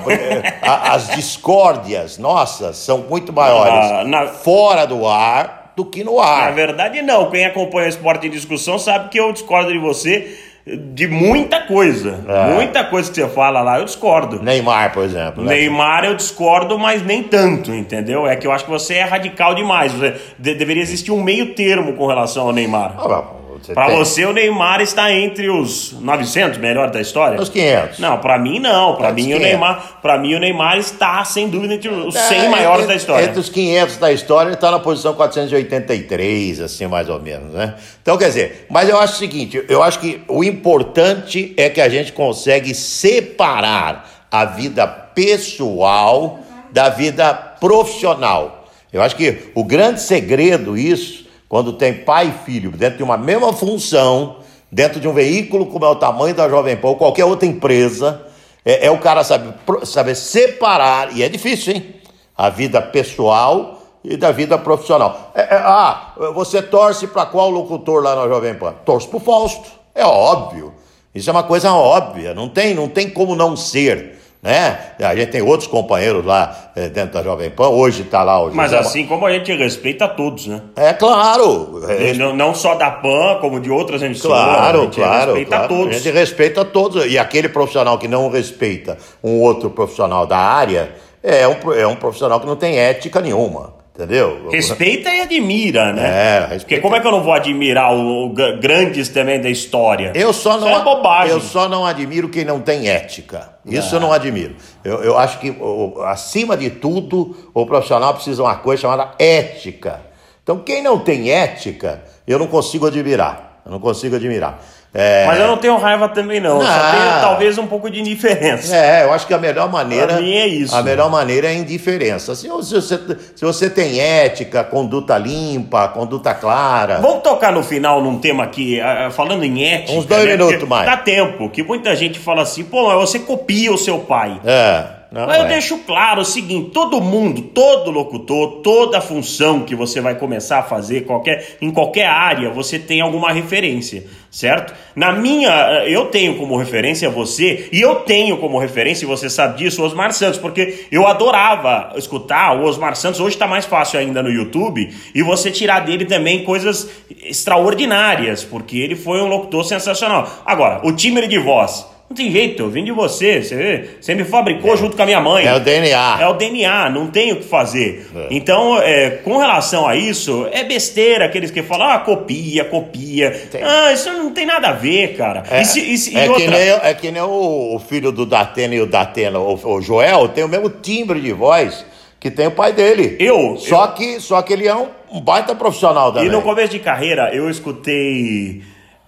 As 0.61 1.09
discórdias 1.09 2.17
nossas 2.17 2.77
são 2.77 2.99
muito 2.99 3.33
maiores 3.33 3.91
ah, 3.91 4.03
na... 4.05 4.27
fora 4.27 4.85
do 4.85 5.05
ar 5.05 5.62
do 5.75 5.85
que 5.85 6.03
no 6.03 6.19
ar. 6.19 6.49
Na 6.49 6.51
verdade, 6.51 7.01
não. 7.01 7.29
Quem 7.29 7.45
acompanha 7.45 7.87
o 7.87 7.89
esporte 7.89 8.27
em 8.27 8.29
discussão 8.29 8.77
sabe 8.77 9.09
que 9.09 9.19
eu 9.19 9.31
discordo 9.31 9.71
de 9.71 9.79
você 9.79 10.37
de 10.65 11.07
muita 11.07 11.61
coisa. 11.61 12.23
É. 12.27 12.53
Muita 12.53 12.85
coisa 12.85 13.11
que 13.11 13.19
você 13.19 13.27
fala 13.27 13.61
lá, 13.61 13.79
eu 13.79 13.85
discordo. 13.85 14.41
Neymar, 14.41 14.93
por 14.93 15.03
exemplo. 15.03 15.43
Né? 15.43 15.55
Neymar 15.55 16.05
eu 16.05 16.15
discordo, 16.15 16.79
mas 16.79 17.03
nem 17.05 17.21
tanto, 17.21 17.73
entendeu? 17.73 18.25
É 18.25 18.35
que 18.35 18.47
eu 18.47 18.51
acho 18.51 18.63
que 18.63 18.71
você 18.71 18.95
é 18.95 19.03
radical 19.03 19.53
demais. 19.53 19.91
Você, 19.91 20.15
de, 20.39 20.55
deveria 20.55 20.81
existir 20.81 21.11
um 21.11 21.21
meio 21.21 21.53
termo 21.53 21.93
com 21.93 22.07
relação 22.07 22.47
ao 22.47 22.53
Neymar. 22.53 22.95
Ah, 22.97 23.23
para 23.71 23.95
você, 23.95 24.25
o 24.25 24.33
Neymar 24.33 24.81
está 24.81 25.11
entre 25.11 25.49
os 25.49 25.93
900 25.93 26.57
melhores 26.57 26.91
da 26.91 26.99
história? 26.99 27.39
Os 27.39 27.49
500. 27.49 27.99
Não, 27.99 28.17
para 28.19 28.37
mim 28.37 28.59
não. 28.59 28.95
Para 28.95 29.11
mim, 29.13 29.33
o 29.33 29.39
Neymar, 29.39 30.01
mim 30.19 30.35
o 30.35 30.39
Neymar 30.39 30.77
está 30.77 31.23
sem 31.23 31.47
dúvida 31.47 31.75
entre 31.75 31.89
os 31.89 32.13
100 32.13 32.45
é, 32.45 32.49
maiores 32.49 32.83
entre, 32.83 32.87
da 32.87 32.95
história. 32.95 33.25
Entre 33.25 33.39
os 33.39 33.49
500 33.49 33.97
da 33.97 34.11
história, 34.11 34.49
ele 34.49 34.55
está 34.55 34.71
na 34.71 34.79
posição 34.79 35.13
483, 35.13 36.61
assim 36.61 36.87
mais 36.87 37.07
ou 37.07 37.21
menos, 37.21 37.53
né? 37.53 37.75
Então, 38.01 38.17
quer 38.17 38.27
dizer, 38.27 38.65
mas 38.69 38.89
eu 38.89 38.99
acho 38.99 39.13
o 39.13 39.17
seguinte, 39.17 39.63
eu 39.69 39.81
acho 39.81 39.99
que 39.99 40.21
o 40.27 40.43
importante 40.43 41.53
é 41.55 41.69
que 41.69 41.79
a 41.79 41.87
gente 41.87 42.11
consegue 42.11 42.73
separar 42.73 44.27
a 44.29 44.45
vida 44.45 44.85
pessoal 44.87 46.39
da 46.71 46.89
vida 46.89 47.33
profissional. 47.33 48.67
Eu 48.91 49.01
acho 49.01 49.15
que 49.15 49.51
o 49.55 49.63
grande 49.63 50.01
segredo 50.01 50.77
isso 50.77 51.22
quando 51.53 51.71
tem 51.71 51.93
pai 51.93 52.29
e 52.29 52.45
filho 52.45 52.71
dentro 52.71 52.97
de 52.97 53.03
uma 53.03 53.15
mesma 53.15 53.53
função, 53.53 54.37
dentro 54.71 54.99
de 54.99 55.07
um 55.07 55.13
veículo 55.13 55.67
como 55.67 55.85
é 55.85 55.87
o 55.87 55.95
tamanho 55.95 56.33
da 56.33 56.49
Jovem 56.49 56.75
Pan 56.75 56.87
ou 56.87 56.95
qualquer 56.95 57.25
outra 57.25 57.47
empresa, 57.47 58.25
é, 58.65 58.87
é 58.87 58.89
o 58.89 58.97
cara 58.97 59.23
saber, 59.23 60.15
separar, 60.15 61.15
e 61.15 61.21
é 61.21 61.29
difícil, 61.29 61.75
hein? 61.75 61.93
A 62.35 62.49
vida 62.49 62.81
pessoal 62.81 63.83
e 64.03 64.17
da 64.17 64.31
vida 64.31 64.57
profissional. 64.57 65.31
É, 65.35 65.41
é, 65.41 65.61
ah, 65.63 66.13
você 66.33 66.59
torce 66.59 67.05
para 67.05 67.27
qual 67.27 67.51
locutor 67.51 68.01
lá 68.01 68.15
na 68.15 68.27
Jovem 68.27 68.55
Pan? 68.55 68.73
Torce 68.83 69.07
para 69.07 69.17
o 69.17 69.19
Fausto, 69.19 69.69
é 69.93 70.03
óbvio. 70.03 70.73
Isso 71.13 71.29
é 71.29 71.33
uma 71.33 71.43
coisa 71.43 71.71
óbvia, 71.71 72.33
não 72.33 72.49
tem, 72.49 72.73
não 72.73 72.89
tem 72.89 73.11
como 73.11 73.35
não 73.35 73.55
ser 73.55 74.22
né? 74.43 74.77
A 74.99 75.15
gente 75.15 75.31
tem 75.31 75.41
outros 75.41 75.67
companheiros 75.67 76.25
lá 76.25 76.71
é, 76.75 76.89
dentro 76.89 77.13
da 77.13 77.23
Jovem 77.23 77.49
Pan, 77.49 77.69
hoje 77.69 78.01
está 78.01 78.23
lá 78.23 78.41
o 78.41 78.45
José 78.45 78.57
Mas 78.57 78.73
assim 78.73 79.05
como 79.05 79.25
a 79.25 79.31
gente 79.31 79.53
respeita 79.55 80.05
todos, 80.05 80.47
né? 80.47 80.61
É 80.75 80.91
claro. 80.91 81.81
Não, 82.17 82.35
não 82.35 82.53
só 82.53 82.75
da 82.75 82.91
Pan, 82.91 83.37
como 83.39 83.61
de 83.61 83.71
outras 83.71 84.01
emissoras. 84.01 84.43
Claro, 84.43 84.79
a 84.79 84.83
gente 84.83 84.95
claro. 84.95 85.25
respeita 85.27 85.55
claro. 85.55 85.67
todos. 85.69 85.95
A 85.95 85.97
gente 85.97 86.11
respeita 86.11 86.65
todos. 86.65 87.05
E 87.05 87.17
aquele 87.17 87.47
profissional 87.47 87.97
que 87.97 88.07
não 88.09 88.29
respeita 88.29 88.97
um 89.23 89.39
outro 89.39 89.69
profissional 89.69 90.27
da 90.27 90.37
área 90.37 90.91
é 91.23 91.47
um, 91.47 91.73
é 91.73 91.87
um 91.87 91.95
profissional 91.95 92.39
que 92.41 92.45
não 92.45 92.57
tem 92.57 92.77
ética 92.77 93.21
nenhuma. 93.21 93.82
Entendeu? 93.95 94.49
Respeita 94.49 95.13
e 95.13 95.21
admira, 95.21 95.93
né? 95.93 96.01
É, 96.01 96.39
respeita. 96.39 96.59
Porque 96.61 96.79
como 96.79 96.95
é 96.95 96.99
que 96.99 97.05
eu 97.05 97.11
não 97.11 97.21
vou 97.21 97.31
admirar 97.31 97.93
o, 97.93 98.25
o 98.25 98.33
grandes 98.59 99.07
também 99.09 99.39
da 99.39 99.51
história? 99.51 100.11
Eu 100.15 100.33
só 100.33 100.59
não, 100.59 100.67
Isso 100.67 100.79
é 100.79 100.83
bobagem. 100.83 101.31
Eu 101.31 101.39
só 101.39 101.69
não 101.69 101.85
admiro 101.85 102.27
quem 102.27 102.43
não 102.43 102.59
tem 102.59 102.89
ética. 102.89 103.53
Isso 103.63 103.93
é. 103.93 103.97
eu 103.97 104.01
não 104.01 104.11
admiro. 104.11 104.55
Eu, 104.83 105.03
eu 105.03 105.17
acho 105.17 105.37
que, 105.37 105.51
o, 105.51 106.01
acima 106.05 106.57
de 106.57 106.71
tudo, 106.71 107.51
o 107.53 107.67
profissional 107.67 108.15
precisa 108.15 108.37
de 108.37 108.41
uma 108.41 108.55
coisa 108.55 108.81
chamada 108.81 109.11
ética. 109.19 110.01
Então, 110.41 110.57
quem 110.57 110.81
não 110.81 110.97
tem 110.97 111.29
ética, 111.29 112.03
eu 112.27 112.39
não 112.39 112.47
consigo 112.47 112.87
admirar. 112.87 113.61
Eu 113.63 113.71
não 113.71 113.79
consigo 113.79 114.15
admirar. 114.15 114.59
É... 114.93 115.25
Mas 115.25 115.39
eu 115.39 115.47
não 115.47 115.57
tenho 115.57 115.75
raiva 115.77 116.07
também, 116.07 116.39
não. 116.39 116.59
não. 116.59 116.65
Só 116.65 116.91
tenho 116.91 117.21
talvez 117.21 117.57
um 117.57 117.65
pouco 117.65 117.89
de 117.89 117.99
indiferença. 117.99 118.75
É, 118.75 119.03
eu 119.03 119.11
acho 119.11 119.25
que 119.25 119.33
a 119.33 119.39
melhor 119.39 119.71
maneira. 119.71 120.07
Pra 120.07 120.21
mim 120.21 120.33
é 120.35 120.47
isso. 120.47 120.75
A 120.75 120.83
melhor 120.83 121.09
maneira 121.09 121.47
é 121.47 121.51
a 121.51 121.53
indiferença. 121.53 122.35
Se 122.35 122.47
você, 122.47 122.81
se 122.81 123.43
você 123.43 123.69
tem 123.69 123.99
ética, 123.99 124.63
conduta 124.63 125.17
limpa, 125.17 125.87
conduta 125.87 126.33
clara. 126.35 126.99
Vamos 126.99 127.23
tocar 127.23 127.51
no 127.51 127.63
final 127.63 128.01
num 128.01 128.19
tema 128.19 128.43
aqui, 128.43 128.79
falando 129.11 129.43
em 129.43 129.65
ética. 129.65 129.97
Uns 129.97 130.05
dois 130.05 130.25
né? 130.25 130.31
minutos 130.37 130.67
mais. 130.67 130.85
Dá 130.85 130.97
tempo, 130.97 131.49
que 131.49 131.63
muita 131.63 131.95
gente 131.95 132.19
fala 132.19 132.43
assim, 132.43 132.63
pô, 132.63 132.93
você 132.99 133.19
copia 133.19 133.73
o 133.73 133.77
seu 133.77 133.99
pai. 133.99 134.39
É. 134.45 135.02
Não, 135.13 135.27
Mas 135.27 135.37
eu 135.37 135.45
é. 135.45 135.47
deixo 135.47 135.77
claro 135.85 136.21
o 136.21 136.25
seguinte: 136.25 136.71
todo 136.71 136.99
mundo, 136.99 137.43
todo 137.43 137.91
locutor, 137.91 138.61
toda 138.63 138.99
função 138.99 139.59
que 139.59 139.75
você 139.75 140.01
vai 140.01 140.15
começar 140.15 140.57
a 140.57 140.63
fazer 140.63 141.01
qualquer, 141.01 141.57
em 141.61 141.69
qualquer 141.69 142.07
área, 142.07 142.49
você 142.49 142.79
tem 142.79 142.99
alguma 142.99 143.31
referência, 143.31 144.07
certo? 144.31 144.73
Na 144.95 145.11
minha, 145.11 145.83
eu 145.85 146.07
tenho 146.07 146.35
como 146.35 146.57
referência 146.57 147.11
você, 147.11 147.69
e 147.71 147.79
eu 147.79 147.97
tenho 147.97 148.37
como 148.39 148.57
referência, 148.57 149.05
e 149.05 149.07
você 149.07 149.29
sabe 149.29 149.59
disso, 149.59 149.83
o 149.83 149.85
Osmar 149.85 150.11
Santos, 150.13 150.39
porque 150.39 150.87
eu 150.91 151.05
adorava 151.05 151.93
escutar 151.95 152.57
o 152.57 152.63
Osmar 152.63 152.95
Santos, 152.95 153.19
hoje 153.19 153.35
está 153.35 153.45
mais 153.45 153.65
fácil 153.65 153.99
ainda 153.99 154.23
no 154.23 154.31
YouTube, 154.31 154.91
e 155.13 155.21
você 155.21 155.51
tirar 155.51 155.81
dele 155.81 156.05
também 156.05 156.43
coisas 156.43 156.89
extraordinárias, 157.21 158.43
porque 158.43 158.79
ele 158.79 158.95
foi 158.95 159.21
um 159.21 159.27
locutor 159.27 159.63
sensacional. 159.63 160.27
Agora, 160.43 160.81
o 160.83 160.91
timbre 160.91 161.27
de 161.27 161.37
voz 161.37 161.92
não 162.13 162.15
tem 162.15 162.31
jeito, 162.31 162.61
eu 162.61 162.69
vim 162.69 162.83
de 162.83 162.91
você, 162.91 163.41
você, 163.41 163.89
você 163.99 164.13
me 164.13 164.23
fabricou 164.23 164.73
é. 164.73 164.77
junto 164.77 164.95
com 164.95 165.01
a 165.01 165.05
minha 165.05 165.19
mãe. 165.19 165.45
É 165.45 165.55
o 165.55 165.59
DNA. 165.59 166.17
É 166.21 166.27
o 166.27 166.33
DNA, 166.33 166.89
não 166.91 167.07
tem 167.07 167.33
o 167.33 167.37
que 167.37 167.43
fazer. 167.43 168.07
É. 168.15 168.27
Então, 168.29 168.79
é, 168.79 169.09
com 169.09 169.37
relação 169.37 169.87
a 169.87 169.95
isso, 169.95 170.47
é 170.51 170.63
besteira 170.63 171.25
aqueles 171.25 171.49
que 171.49 171.63
falam, 171.63 171.89
ah, 171.89 171.99
copia, 171.99 172.63
copia. 172.65 173.31
Tem. 173.51 173.63
Ah, 173.63 173.91
isso 173.91 174.09
não 174.13 174.31
tem 174.31 174.45
nada 174.45 174.69
a 174.69 174.73
ver, 174.73 175.17
cara. 175.17 175.43
É, 175.49 175.61
e 175.61 175.65
se, 175.65 175.79
e 175.79 175.97
se, 175.97 176.15
é, 176.15 176.29
outra... 176.29 176.43
que, 176.43 176.47
nem, 176.47 176.69
é 176.69 176.93
que 176.93 177.11
nem 177.11 177.21
o, 177.23 177.81
filho 177.89 178.11
do 178.11 178.25
Datena 178.25 178.75
e 178.75 178.81
o 178.81 178.85
Datena, 178.85 179.39
o, 179.39 179.55
o 179.55 179.81
Joel, 179.81 180.27
tem 180.29 180.43
o 180.43 180.47
mesmo 180.47 180.69
timbre 180.69 181.19
de 181.19 181.33
voz 181.33 181.83
que 182.19 182.29
tem 182.29 182.47
o 182.47 182.51
pai 182.51 182.71
dele. 182.71 183.17
Eu? 183.19 183.57
Só, 183.57 183.85
eu... 183.85 183.91
Que, 183.93 184.19
só 184.19 184.41
que 184.43 184.53
ele 184.53 184.67
é 184.67 184.75
um, 184.75 184.87
um 185.11 185.19
baita 185.19 185.55
profissional 185.55 186.13
também. 186.13 186.29
E 186.29 186.31
no 186.31 186.41
começo 186.43 186.71
de 186.71 186.79
carreira, 186.79 187.33
eu 187.33 187.49
escutei 187.49 188.61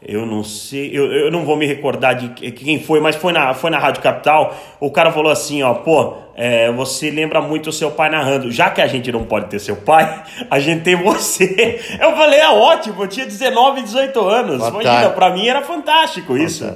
eu 0.07 0.25
não 0.25 0.43
sei, 0.43 0.91
eu, 0.93 1.11
eu 1.11 1.31
não 1.31 1.43
vou 1.43 1.57
me 1.57 1.65
recordar 1.65 2.13
de 2.13 2.51
quem 2.51 2.79
foi, 2.79 2.99
mas 2.99 3.15
foi 3.15 3.33
na, 3.33 3.55
foi 3.55 3.71
na 3.71 3.79
Rádio 3.79 4.03
Capital. 4.03 4.55
O 4.79 4.91
cara 4.91 5.11
falou 5.11 5.31
assim: 5.31 5.63
ó, 5.63 5.73
pô, 5.73 6.13
é, 6.35 6.71
você 6.71 7.09
lembra 7.09 7.41
muito 7.41 7.69
o 7.69 7.73
seu 7.73 7.89
pai 7.89 8.09
narrando. 8.09 8.51
Já 8.51 8.69
que 8.69 8.81
a 8.81 8.87
gente 8.87 9.11
não 9.11 9.23
pode 9.23 9.47
ter 9.47 9.59
seu 9.59 9.77
pai, 9.77 10.23
a 10.49 10.59
gente 10.59 10.83
tem 10.83 10.95
você. 10.95 11.79
Eu 11.99 12.15
falei: 12.15 12.39
é 12.39 12.49
ótimo, 12.49 13.03
eu 13.03 13.07
tinha 13.07 13.25
19, 13.25 13.81
18 13.81 14.19
anos. 14.19 14.67
Imagina, 14.67 15.09
pra 15.09 15.31
mim 15.31 15.47
era 15.47 15.61
fantástico 15.61 16.37
isso. 16.37 16.71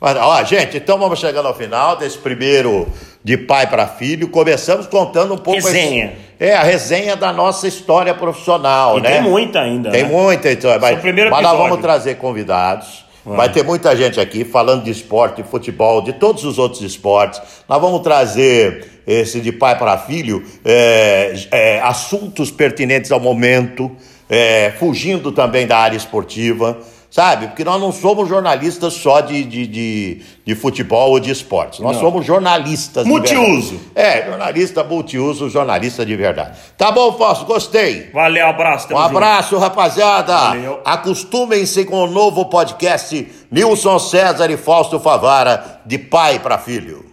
Mas, 0.00 0.16
ó, 0.16 0.42
gente, 0.44 0.78
então 0.78 0.98
vamos 0.98 1.18
chegando 1.18 1.46
ao 1.46 1.54
final 1.54 1.96
desse 1.96 2.16
primeiro 2.16 2.88
de 3.22 3.36
pai 3.36 3.66
para 3.66 3.86
filho. 3.86 4.28
Começamos 4.28 4.86
contando 4.86 5.34
um 5.34 5.38
pouco. 5.38 5.60
Resenha. 5.60 6.29
É, 6.40 6.54
a 6.54 6.62
resenha 6.62 7.14
da 7.14 7.34
nossa 7.34 7.68
história 7.68 8.14
profissional, 8.14 8.98
e 8.98 9.02
né? 9.02 9.10
Tem 9.10 9.22
muita 9.22 9.60
ainda. 9.60 9.90
Tem 9.90 10.04
né? 10.04 10.08
muita, 10.08 10.50
então. 10.50 10.70
Mas, 10.80 10.98
mas 11.04 11.42
nós 11.42 11.58
vamos 11.58 11.80
trazer 11.80 12.14
convidados. 12.16 13.04
Vai 13.22 13.50
ter 13.50 13.62
muita 13.62 13.94
gente 13.94 14.18
aqui 14.18 14.44
falando 14.44 14.82
de 14.82 14.90
esporte, 14.90 15.42
de 15.42 15.48
futebol, 15.48 16.00
de 16.00 16.14
todos 16.14 16.42
os 16.44 16.58
outros 16.58 16.80
esportes. 16.80 17.40
Nós 17.68 17.78
vamos 17.78 18.00
trazer 18.00 19.02
esse 19.06 19.40
de 19.40 19.52
pai 19.52 19.76
para 19.76 19.98
filho, 19.98 20.42
é, 20.64 21.34
é, 21.50 21.80
assuntos 21.80 22.50
pertinentes 22.50 23.12
ao 23.12 23.20
momento 23.20 23.94
é, 24.28 24.72
fugindo 24.78 25.32
também 25.32 25.66
da 25.66 25.76
área 25.76 25.96
esportiva 25.96 26.78
sabe? 27.10 27.48
Porque 27.48 27.64
nós 27.64 27.80
não 27.80 27.92
somos 27.92 28.28
jornalistas 28.28 28.94
só 28.94 29.20
de, 29.20 29.42
de, 29.44 29.66
de, 29.66 30.22
de 30.44 30.54
futebol 30.54 31.10
ou 31.10 31.20
de 31.20 31.30
esportes. 31.30 31.80
Nós 31.80 31.94
não. 31.94 32.00
somos 32.00 32.24
jornalistas. 32.24 33.04
Multiuso. 33.06 33.80
É, 33.94 34.26
jornalista 34.26 34.84
multiuso, 34.84 35.50
jornalista 35.50 36.06
de 36.06 36.16
verdade. 36.16 36.56
Tá 36.78 36.92
bom, 36.92 37.12
Fausto, 37.12 37.44
gostei. 37.44 38.10
Valeu, 38.12 38.46
abraço. 38.46 38.92
Um 38.94 38.98
abraço, 38.98 39.50
junto. 39.50 39.62
rapaziada. 39.62 40.36
Valeu. 40.36 40.80
Acostumem-se 40.84 41.84
com 41.84 42.04
o 42.04 42.06
novo 42.06 42.46
podcast 42.46 43.26
Nilson 43.50 43.98
César 43.98 44.50
e 44.50 44.56
Fausto 44.56 45.00
Favara, 45.00 45.80
de 45.84 45.98
pai 45.98 46.38
para 46.38 46.56
filho. 46.56 47.09